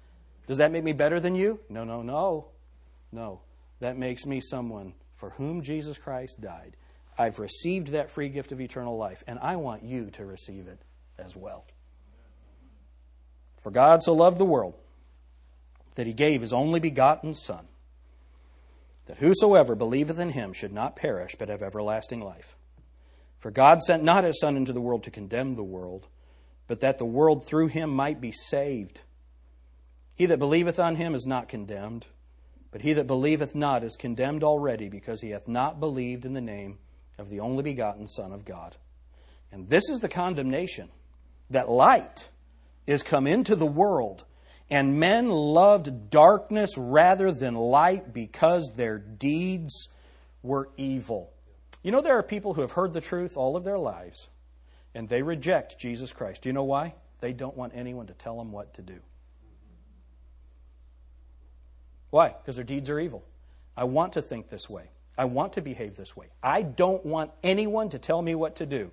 Does 0.46 0.59
that 0.59 0.72
make 0.72 0.85
me 0.85 0.92
better 0.92 1.20
than 1.20 1.35
you? 1.35 1.61
No, 1.68 1.85
no, 1.85 2.02
no. 2.02 2.48
No. 3.12 3.40
That 3.80 3.96
makes 3.96 4.26
me 4.26 4.40
someone 4.40 4.94
for 5.16 5.30
whom 5.30 5.62
Jesus 5.62 5.98
Christ 5.98 6.40
died. 6.40 6.76
I've 7.18 7.38
received 7.38 7.88
that 7.88 8.11
free 8.11 8.28
gift 8.28 8.52
of 8.52 8.61
eternal 8.61 8.96
life, 8.96 9.22
and 9.26 9.38
I 9.38 9.56
want 9.56 9.82
you 9.82 10.11
to 10.12 10.26
receive 10.26 10.66
it 10.66 10.80
as 11.18 11.35
well. 11.35 11.64
For 13.66 13.72
God 13.72 14.05
so 14.05 14.12
loved 14.12 14.38
the 14.38 14.44
world 14.44 14.74
that 15.96 16.07
he 16.07 16.12
gave 16.12 16.40
his 16.40 16.52
only 16.52 16.79
begotten 16.79 17.35
Son, 17.35 17.66
that 19.07 19.16
whosoever 19.16 19.74
believeth 19.74 20.20
in 20.20 20.31
him 20.31 20.52
should 20.52 20.72
not 20.72 20.94
perish, 20.94 21.35
but 21.37 21.48
have 21.48 21.64
everlasting 21.64 22.20
life. 22.20 22.55
For 23.40 23.50
God 23.50 23.83
sent 23.83 24.05
not 24.05 24.22
his 24.22 24.38
Son 24.38 24.57
into 24.57 24.72
the 24.72 24.81
world 24.81 25.02
to 25.02 25.11
condemn 25.11 25.55
the 25.55 25.64
world, 25.64 26.07
but 26.68 26.79
that 26.79 26.98
the 26.98 27.05
world 27.05 27.44
through 27.44 27.66
him 27.66 27.90
might 27.90 28.20
be 28.20 28.31
saved. 28.31 29.00
He 30.14 30.26
that 30.26 30.38
believeth 30.38 30.79
on 30.79 30.94
him 30.94 31.12
is 31.12 31.26
not 31.26 31.48
condemned, 31.48 32.07
but 32.70 32.83
he 32.83 32.92
that 32.92 33.09
believeth 33.09 33.57
not 33.57 33.83
is 33.83 33.96
condemned 33.96 34.44
already, 34.44 34.88
because 34.88 35.22
he 35.22 35.31
hath 35.31 35.48
not 35.48 35.81
believed 35.81 36.24
in 36.24 36.35
the 36.35 36.40
name 36.40 36.79
of 37.18 37.31
the 37.31 37.40
only 37.40 37.64
begotten 37.64 38.07
Son 38.07 38.31
of 38.31 38.44
God. 38.44 38.76
And 39.50 39.68
this 39.68 39.88
is 39.88 39.98
the 39.98 40.09
condemnation 40.09 40.88
that 41.50 41.68
light 41.68 42.29
is 42.87 43.03
come 43.03 43.27
into 43.27 43.57
the 43.57 43.66
world, 43.66 44.25
and 44.70 44.99
men 44.99 45.29
loved 45.29 46.11
darkness 46.11 46.77
rather 46.77 47.33
than 47.33 47.55
light 47.55 48.12
because 48.12 48.72
their 48.77 48.99
deeds 48.99 49.88
were 50.42 50.70
evil. 50.77 51.33
You 51.83 51.92
know, 51.92 52.01
there 52.01 52.18
are 52.18 52.22
people 52.22 52.55
who 52.55 52.62
have 52.62 52.72
heard 52.72 52.92
the 52.92 53.01
truth 53.01 53.37
all 53.37 53.57
of 53.57 53.64
their 53.64 53.79
lives, 53.79 54.29
and 54.94 55.09
they 55.09 55.22
reject 55.22 55.79
Jesus 55.79 56.12
Christ. 56.12 56.42
Do 56.42 56.49
you 56.49 56.53
know 56.53 56.64
why? 56.64 56.94
They 57.20 57.33
don't 57.33 57.57
want 57.57 57.72
anyone 57.75 58.07
to 58.07 58.14
tell 58.14 58.37
them 58.37 58.53
what 58.53 58.75
to 58.75 58.83
do. 58.83 59.01
Why? 62.11 62.29
Because 62.29 62.57
their 62.57 62.64
deeds 62.64 62.88
are 62.90 63.01
evil. 63.01 63.25
I 63.77 63.85
want 63.85 64.14
to 64.14 64.22
think 64.22 64.49
this 64.49 64.70
way. 64.70 64.90
I 65.18 65.25
want 65.25 65.55
to 65.55 65.62
behave 65.62 65.96
this 65.96 66.16
way. 66.16 66.27
I 66.42 66.62
don't 66.62 67.05
want 67.05 67.31
anyone 67.42 67.90
to 67.90 67.99
tell 67.99 68.20
me 68.20 68.35
what 68.35 68.57
to 68.57 68.66
do. 68.66 68.90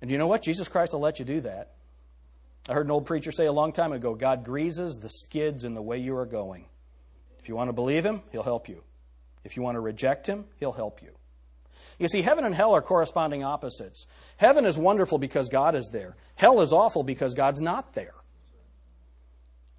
And 0.00 0.10
you 0.10 0.18
know 0.18 0.26
what? 0.26 0.42
Jesus 0.42 0.68
Christ 0.68 0.92
will 0.92 1.00
let 1.00 1.18
you 1.18 1.24
do 1.24 1.40
that. 1.42 1.72
I 2.68 2.72
heard 2.72 2.86
an 2.86 2.92
old 2.92 3.06
preacher 3.06 3.30
say 3.30 3.46
a 3.46 3.52
long 3.52 3.72
time 3.72 3.92
ago 3.92 4.14
God 4.14 4.44
greases 4.44 4.98
the 4.98 5.08
skids 5.08 5.64
in 5.64 5.74
the 5.74 5.82
way 5.82 5.98
you 5.98 6.16
are 6.16 6.26
going. 6.26 6.66
If 7.38 7.48
you 7.48 7.56
want 7.56 7.68
to 7.68 7.74
believe 7.74 8.04
Him, 8.04 8.22
He'll 8.32 8.42
help 8.42 8.68
you. 8.68 8.82
If 9.44 9.56
you 9.56 9.62
want 9.62 9.76
to 9.76 9.80
reject 9.80 10.26
Him, 10.26 10.46
He'll 10.58 10.72
help 10.72 11.02
you. 11.02 11.10
You 11.98 12.08
see, 12.08 12.22
heaven 12.22 12.44
and 12.44 12.54
hell 12.54 12.74
are 12.74 12.82
corresponding 12.82 13.44
opposites. 13.44 14.06
Heaven 14.38 14.64
is 14.64 14.76
wonderful 14.76 15.18
because 15.18 15.48
God 15.48 15.74
is 15.74 15.90
there, 15.92 16.16
hell 16.36 16.60
is 16.60 16.72
awful 16.72 17.02
because 17.02 17.34
God's 17.34 17.60
not 17.60 17.92
there. 17.92 18.14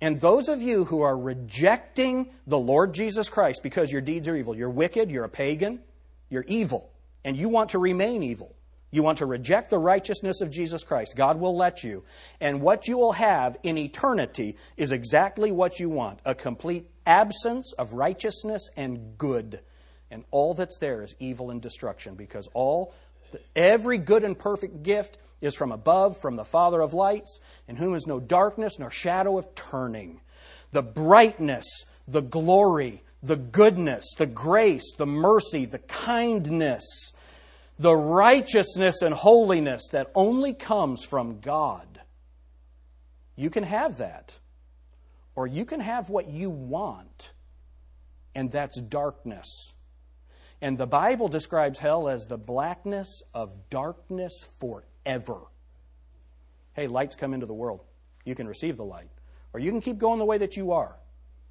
And 0.01 0.19
those 0.19 0.49
of 0.49 0.61
you 0.61 0.85
who 0.85 1.01
are 1.01 1.17
rejecting 1.17 2.29
the 2.45 2.59
Lord 2.59 2.93
Jesus 2.93 3.29
Christ 3.29 3.63
because 3.63 3.91
your 3.91 4.01
deeds 4.01 4.27
are 4.27 4.35
evil, 4.35 4.55
you're 4.55 4.69
wicked, 4.69 5.09
you're 5.09 5.23
a 5.23 5.29
pagan, 5.29 5.79
you're 6.29 6.45
evil, 6.47 6.91
and 7.23 7.35
you 7.35 7.49
want 7.49 7.71
to 7.71 7.79
remain 7.79 8.21
evil. 8.21 8.54
You 8.95 9.03
want 9.03 9.17
to 9.17 9.25
reject 9.25 9.71
the 9.71 9.77
righteousness 9.77 10.39
of 10.39 10.49
Jesus 10.49 10.85
Christ. 10.85 11.17
God 11.17 11.37
will 11.37 11.53
let 11.53 11.83
you. 11.83 12.05
And 12.39 12.61
what 12.61 12.87
you 12.87 12.97
will 12.97 13.11
have 13.11 13.57
in 13.61 13.77
eternity 13.77 14.55
is 14.77 14.93
exactly 14.93 15.51
what 15.51 15.81
you 15.81 15.89
want 15.89 16.21
a 16.23 16.33
complete 16.33 16.89
absence 17.05 17.73
of 17.73 17.91
righteousness 17.91 18.69
and 18.77 19.17
good. 19.17 19.59
And 20.09 20.23
all 20.31 20.53
that's 20.53 20.77
there 20.77 21.03
is 21.03 21.13
evil 21.19 21.51
and 21.51 21.61
destruction 21.61 22.15
because 22.15 22.47
all 22.53 22.93
every 23.53 23.97
good 23.97 24.23
and 24.23 24.39
perfect 24.39 24.83
gift 24.83 25.17
is 25.41 25.55
from 25.55 25.73
above, 25.73 26.15
from 26.21 26.37
the 26.37 26.45
Father 26.45 26.79
of 26.79 26.93
lights, 26.93 27.41
in 27.67 27.75
whom 27.75 27.95
is 27.95 28.07
no 28.07 28.21
darkness 28.21 28.79
nor 28.79 28.91
shadow 28.91 29.37
of 29.37 29.53
turning. 29.55 30.21
The 30.71 30.83
brightness, 30.83 31.65
the 32.07 32.21
glory, 32.21 33.03
the 33.21 33.35
goodness, 33.35 34.05
the 34.17 34.25
grace, 34.25 34.95
the 34.95 35.05
mercy, 35.05 35.65
the 35.65 35.79
kindness, 35.79 37.11
the 37.77 37.95
righteousness 37.95 39.01
and 39.01 39.13
holiness 39.13 39.89
that 39.91 40.11
only 40.15 40.53
comes 40.53 41.03
from 41.03 41.39
God. 41.39 42.01
You 43.35 43.49
can 43.49 43.63
have 43.63 43.97
that. 43.97 44.31
Or 45.35 45.45
you 45.45 45.65
can 45.65 45.81
have 45.81 46.09
what 46.09 46.29
you 46.29 46.49
want, 46.49 47.31
and 48.33 48.49
that's 48.49 48.79
darkness. 48.79 49.73
And 50.61 50.77
the 50.77 50.87
Bible 50.87 51.27
describes 51.27 51.79
hell 51.79 52.07
as 52.07 52.27
the 52.27 52.37
blackness 52.37 53.21
of 53.33 53.69
darkness 53.69 54.47
forever. 54.59 55.41
Hey, 56.73 56.87
lights 56.87 57.15
come 57.15 57.33
into 57.33 57.45
the 57.45 57.53
world. 57.53 57.81
You 58.23 58.33
can 58.33 58.47
receive 58.47 58.77
the 58.77 58.85
light. 58.85 59.09
Or 59.53 59.59
you 59.59 59.71
can 59.71 59.81
keep 59.81 59.97
going 59.97 60.19
the 60.19 60.25
way 60.25 60.37
that 60.37 60.55
you 60.55 60.71
are. 60.71 60.95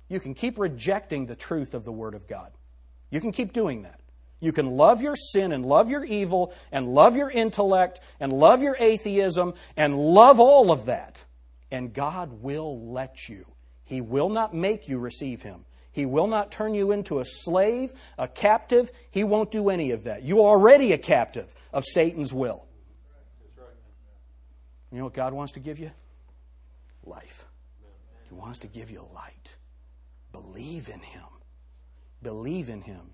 You 0.08 0.20
can 0.20 0.34
keep 0.34 0.58
rejecting 0.58 1.26
the 1.26 1.36
truth 1.36 1.74
of 1.74 1.84
the 1.84 1.92
Word 1.92 2.14
of 2.14 2.26
God. 2.26 2.52
You 3.10 3.20
can 3.20 3.32
keep 3.32 3.52
doing 3.52 3.82
that. 3.82 4.00
You 4.44 4.52
can 4.52 4.72
love 4.72 5.00
your 5.00 5.16
sin 5.16 5.52
and 5.52 5.64
love 5.64 5.88
your 5.88 6.04
evil 6.04 6.52
and 6.70 6.94
love 6.94 7.16
your 7.16 7.30
intellect 7.30 8.00
and 8.20 8.30
love 8.30 8.60
your 8.60 8.76
atheism 8.78 9.54
and 9.74 9.96
love 9.96 10.38
all 10.38 10.70
of 10.70 10.84
that. 10.84 11.24
And 11.70 11.94
God 11.94 12.42
will 12.42 12.92
let 12.92 13.26
you. 13.26 13.46
He 13.84 14.02
will 14.02 14.28
not 14.28 14.52
make 14.52 14.86
you 14.86 14.98
receive 14.98 15.40
Him. 15.40 15.64
He 15.92 16.04
will 16.04 16.26
not 16.26 16.52
turn 16.52 16.74
you 16.74 16.92
into 16.92 17.20
a 17.20 17.24
slave, 17.24 17.94
a 18.18 18.28
captive. 18.28 18.90
He 19.10 19.24
won't 19.24 19.50
do 19.50 19.70
any 19.70 19.92
of 19.92 20.04
that. 20.04 20.24
You're 20.24 20.40
already 20.40 20.92
a 20.92 20.98
captive 20.98 21.54
of 21.72 21.84
Satan's 21.86 22.30
will. 22.30 22.66
You 24.92 24.98
know 24.98 25.04
what 25.04 25.14
God 25.14 25.32
wants 25.32 25.54
to 25.54 25.60
give 25.60 25.78
you? 25.78 25.90
Life. 27.02 27.46
He 28.28 28.34
wants 28.34 28.58
to 28.58 28.66
give 28.66 28.90
you 28.90 29.08
light. 29.14 29.56
Believe 30.32 30.90
in 30.90 31.00
Him. 31.00 31.24
Believe 32.22 32.68
in 32.68 32.82
Him 32.82 33.13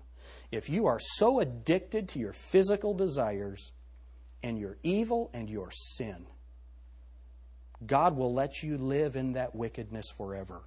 if 0.51 0.69
you 0.69 0.87
are 0.87 0.99
so 0.99 1.39
addicted 1.39 2.09
to 2.09 2.19
your 2.19 2.33
physical 2.33 2.93
desires 2.93 3.71
and 4.43 4.59
your 4.59 4.77
evil 4.83 5.29
and 5.33 5.49
your 5.49 5.71
sin, 5.71 6.25
God 7.85 8.15
will 8.15 8.33
let 8.33 8.61
you 8.61 8.77
live 8.77 9.15
in 9.15 9.33
that 9.33 9.55
wickedness 9.55 10.07
forever, 10.15 10.61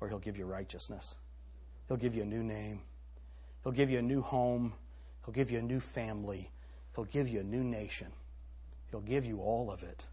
or 0.00 0.08
He'll 0.08 0.18
give 0.18 0.36
you 0.36 0.46
righteousness. 0.46 1.14
He'll 1.88 1.96
give 1.96 2.16
you 2.16 2.22
a 2.22 2.26
new 2.26 2.42
name. 2.42 2.80
He'll 3.62 3.72
give 3.72 3.90
you 3.90 3.98
a 3.98 4.02
new 4.02 4.22
home. 4.22 4.74
He'll 5.24 5.34
give 5.34 5.50
you 5.50 5.58
a 5.58 5.62
new 5.62 5.80
family. 5.80 6.50
He'll 6.94 7.04
give 7.04 7.28
you 7.28 7.40
a 7.40 7.44
new 7.44 7.62
nation. 7.62 8.08
He'll 8.90 9.00
give 9.00 9.26
you 9.26 9.40
all 9.40 9.70
of 9.70 9.82
it. 9.82 10.06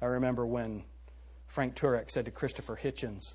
I 0.00 0.06
remember 0.06 0.46
when 0.46 0.84
Frank 1.46 1.76
Turek 1.76 2.10
said 2.10 2.24
to 2.24 2.30
Christopher 2.30 2.78
Hitchens, 2.82 3.34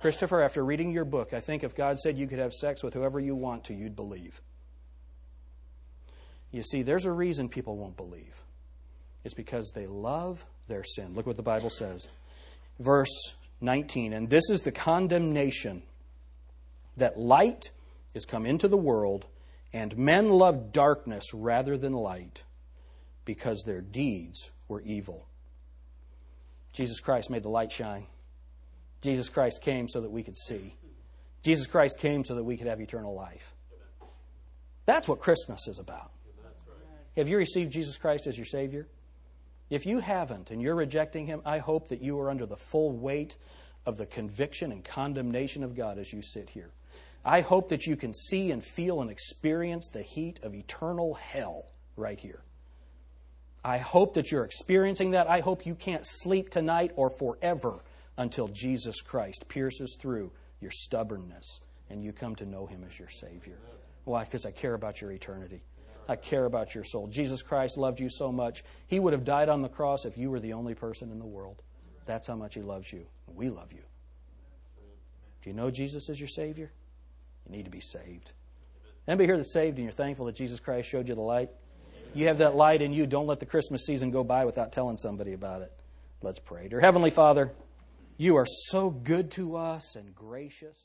Christopher, 0.00 0.42
after 0.42 0.64
reading 0.64 0.92
your 0.92 1.04
book, 1.04 1.32
I 1.32 1.40
think 1.40 1.64
if 1.64 1.74
God 1.74 1.98
said 1.98 2.18
you 2.18 2.26
could 2.26 2.38
have 2.38 2.52
sex 2.52 2.82
with 2.82 2.94
whoever 2.94 3.18
you 3.18 3.34
want 3.34 3.64
to, 3.64 3.74
you'd 3.74 3.96
believe. 3.96 4.40
You 6.50 6.62
see, 6.62 6.82
there's 6.82 7.06
a 7.06 7.12
reason 7.12 7.48
people 7.48 7.76
won't 7.76 7.96
believe. 7.96 8.42
It's 9.24 9.34
because 9.34 9.72
they 9.74 9.86
love 9.86 10.44
their 10.68 10.84
sin. 10.84 11.14
Look 11.14 11.26
what 11.26 11.36
the 11.36 11.42
Bible 11.42 11.70
says. 11.70 12.08
Verse 12.78 13.34
19. 13.60 14.12
And 14.12 14.28
this 14.28 14.50
is 14.50 14.60
the 14.60 14.72
condemnation 14.72 15.82
that 16.96 17.18
light 17.18 17.70
is 18.14 18.24
come 18.24 18.46
into 18.46 18.68
the 18.68 18.76
world, 18.76 19.26
and 19.72 19.96
men 19.98 20.30
love 20.30 20.72
darkness 20.72 21.34
rather 21.34 21.76
than 21.76 21.92
light 21.92 22.44
because 23.24 23.62
their 23.66 23.80
deeds 23.80 24.50
were 24.68 24.80
evil. 24.82 25.26
Jesus 26.72 27.00
Christ 27.00 27.30
made 27.30 27.42
the 27.42 27.48
light 27.48 27.72
shine. 27.72 28.06
Jesus 29.02 29.28
Christ 29.28 29.62
came 29.62 29.88
so 29.88 30.00
that 30.00 30.10
we 30.10 30.22
could 30.22 30.36
see. 30.36 30.74
Jesus 31.42 31.66
Christ 31.66 31.98
came 31.98 32.24
so 32.24 32.34
that 32.34 32.44
we 32.44 32.56
could 32.56 32.66
have 32.66 32.80
eternal 32.80 33.14
life. 33.14 33.54
That's 34.84 35.06
what 35.08 35.20
Christmas 35.20 35.68
is 35.68 35.78
about. 35.78 36.10
Have 37.16 37.28
you 37.28 37.36
received 37.36 37.72
Jesus 37.72 37.96
Christ 37.96 38.26
as 38.26 38.36
your 38.36 38.46
Savior? 38.46 38.88
If 39.70 39.86
you 39.86 39.98
haven't 39.98 40.50
and 40.50 40.62
you're 40.62 40.74
rejecting 40.74 41.26
Him, 41.26 41.42
I 41.44 41.58
hope 41.58 41.88
that 41.88 42.02
you 42.02 42.18
are 42.20 42.30
under 42.30 42.46
the 42.46 42.56
full 42.56 42.92
weight 42.92 43.36
of 43.84 43.96
the 43.96 44.06
conviction 44.06 44.72
and 44.72 44.84
condemnation 44.84 45.62
of 45.62 45.74
God 45.74 45.98
as 45.98 46.12
you 46.12 46.22
sit 46.22 46.50
here. 46.50 46.70
I 47.24 47.40
hope 47.40 47.70
that 47.70 47.86
you 47.86 47.96
can 47.96 48.14
see 48.14 48.52
and 48.52 48.64
feel 48.64 49.00
and 49.00 49.10
experience 49.10 49.88
the 49.88 50.02
heat 50.02 50.38
of 50.42 50.54
eternal 50.54 51.14
hell 51.14 51.66
right 51.96 52.18
here. 52.18 52.42
I 53.64 53.78
hope 53.78 54.14
that 54.14 54.30
you're 54.30 54.44
experiencing 54.44 55.10
that. 55.12 55.28
I 55.28 55.40
hope 55.40 55.66
you 55.66 55.74
can't 55.74 56.06
sleep 56.06 56.50
tonight 56.50 56.92
or 56.94 57.10
forever 57.10 57.80
until 58.16 58.48
Jesus 58.48 59.02
Christ 59.02 59.46
pierces 59.48 59.96
through 60.00 60.32
your 60.60 60.70
stubbornness 60.70 61.60
and 61.90 62.02
you 62.02 62.12
come 62.12 62.34
to 62.36 62.46
know 62.46 62.66
Him 62.66 62.84
as 62.88 62.98
your 62.98 63.08
Savior. 63.08 63.58
Why? 64.04 64.24
Because 64.24 64.46
I 64.46 64.50
care 64.50 64.74
about 64.74 65.00
your 65.00 65.12
eternity. 65.12 65.62
I 66.08 66.16
care 66.16 66.44
about 66.44 66.74
your 66.74 66.84
soul. 66.84 67.08
Jesus 67.08 67.42
Christ 67.42 67.76
loved 67.76 67.98
you 67.98 68.08
so 68.08 68.30
much. 68.30 68.62
He 68.86 69.00
would 69.00 69.12
have 69.12 69.24
died 69.24 69.48
on 69.48 69.62
the 69.62 69.68
cross 69.68 70.04
if 70.04 70.16
you 70.16 70.30
were 70.30 70.40
the 70.40 70.52
only 70.52 70.74
person 70.74 71.10
in 71.10 71.18
the 71.18 71.26
world. 71.26 71.62
That's 72.06 72.28
how 72.28 72.36
much 72.36 72.54
He 72.54 72.62
loves 72.62 72.92
you. 72.92 73.06
We 73.26 73.50
love 73.50 73.72
you. 73.72 73.82
Do 75.42 75.50
you 75.50 75.54
know 75.54 75.70
Jesus 75.70 76.08
is 76.08 76.20
your 76.20 76.28
Savior? 76.28 76.70
You 77.46 77.56
need 77.56 77.64
to 77.64 77.70
be 77.70 77.80
saved. 77.80 78.32
Anybody 79.08 79.26
here 79.26 79.36
that's 79.36 79.52
saved 79.52 79.76
and 79.78 79.84
you're 79.84 79.92
thankful 79.92 80.26
that 80.26 80.34
Jesus 80.34 80.60
Christ 80.60 80.88
showed 80.88 81.08
you 81.08 81.14
the 81.14 81.20
light? 81.20 81.50
You 82.14 82.28
have 82.28 82.38
that 82.38 82.56
light 82.56 82.82
in 82.82 82.92
you. 82.92 83.06
Don't 83.06 83.26
let 83.26 83.40
the 83.40 83.46
Christmas 83.46 83.84
season 83.84 84.10
go 84.10 84.24
by 84.24 84.44
without 84.44 84.72
telling 84.72 84.96
somebody 84.96 85.32
about 85.32 85.62
it. 85.62 85.72
Let's 86.22 86.38
pray. 86.38 86.68
Dear 86.68 86.80
Heavenly 86.80 87.10
Father, 87.10 87.52
you 88.16 88.36
are 88.36 88.46
so 88.46 88.90
good 88.90 89.30
to 89.32 89.56
us 89.56 89.96
and 89.96 90.14
gracious. 90.14 90.84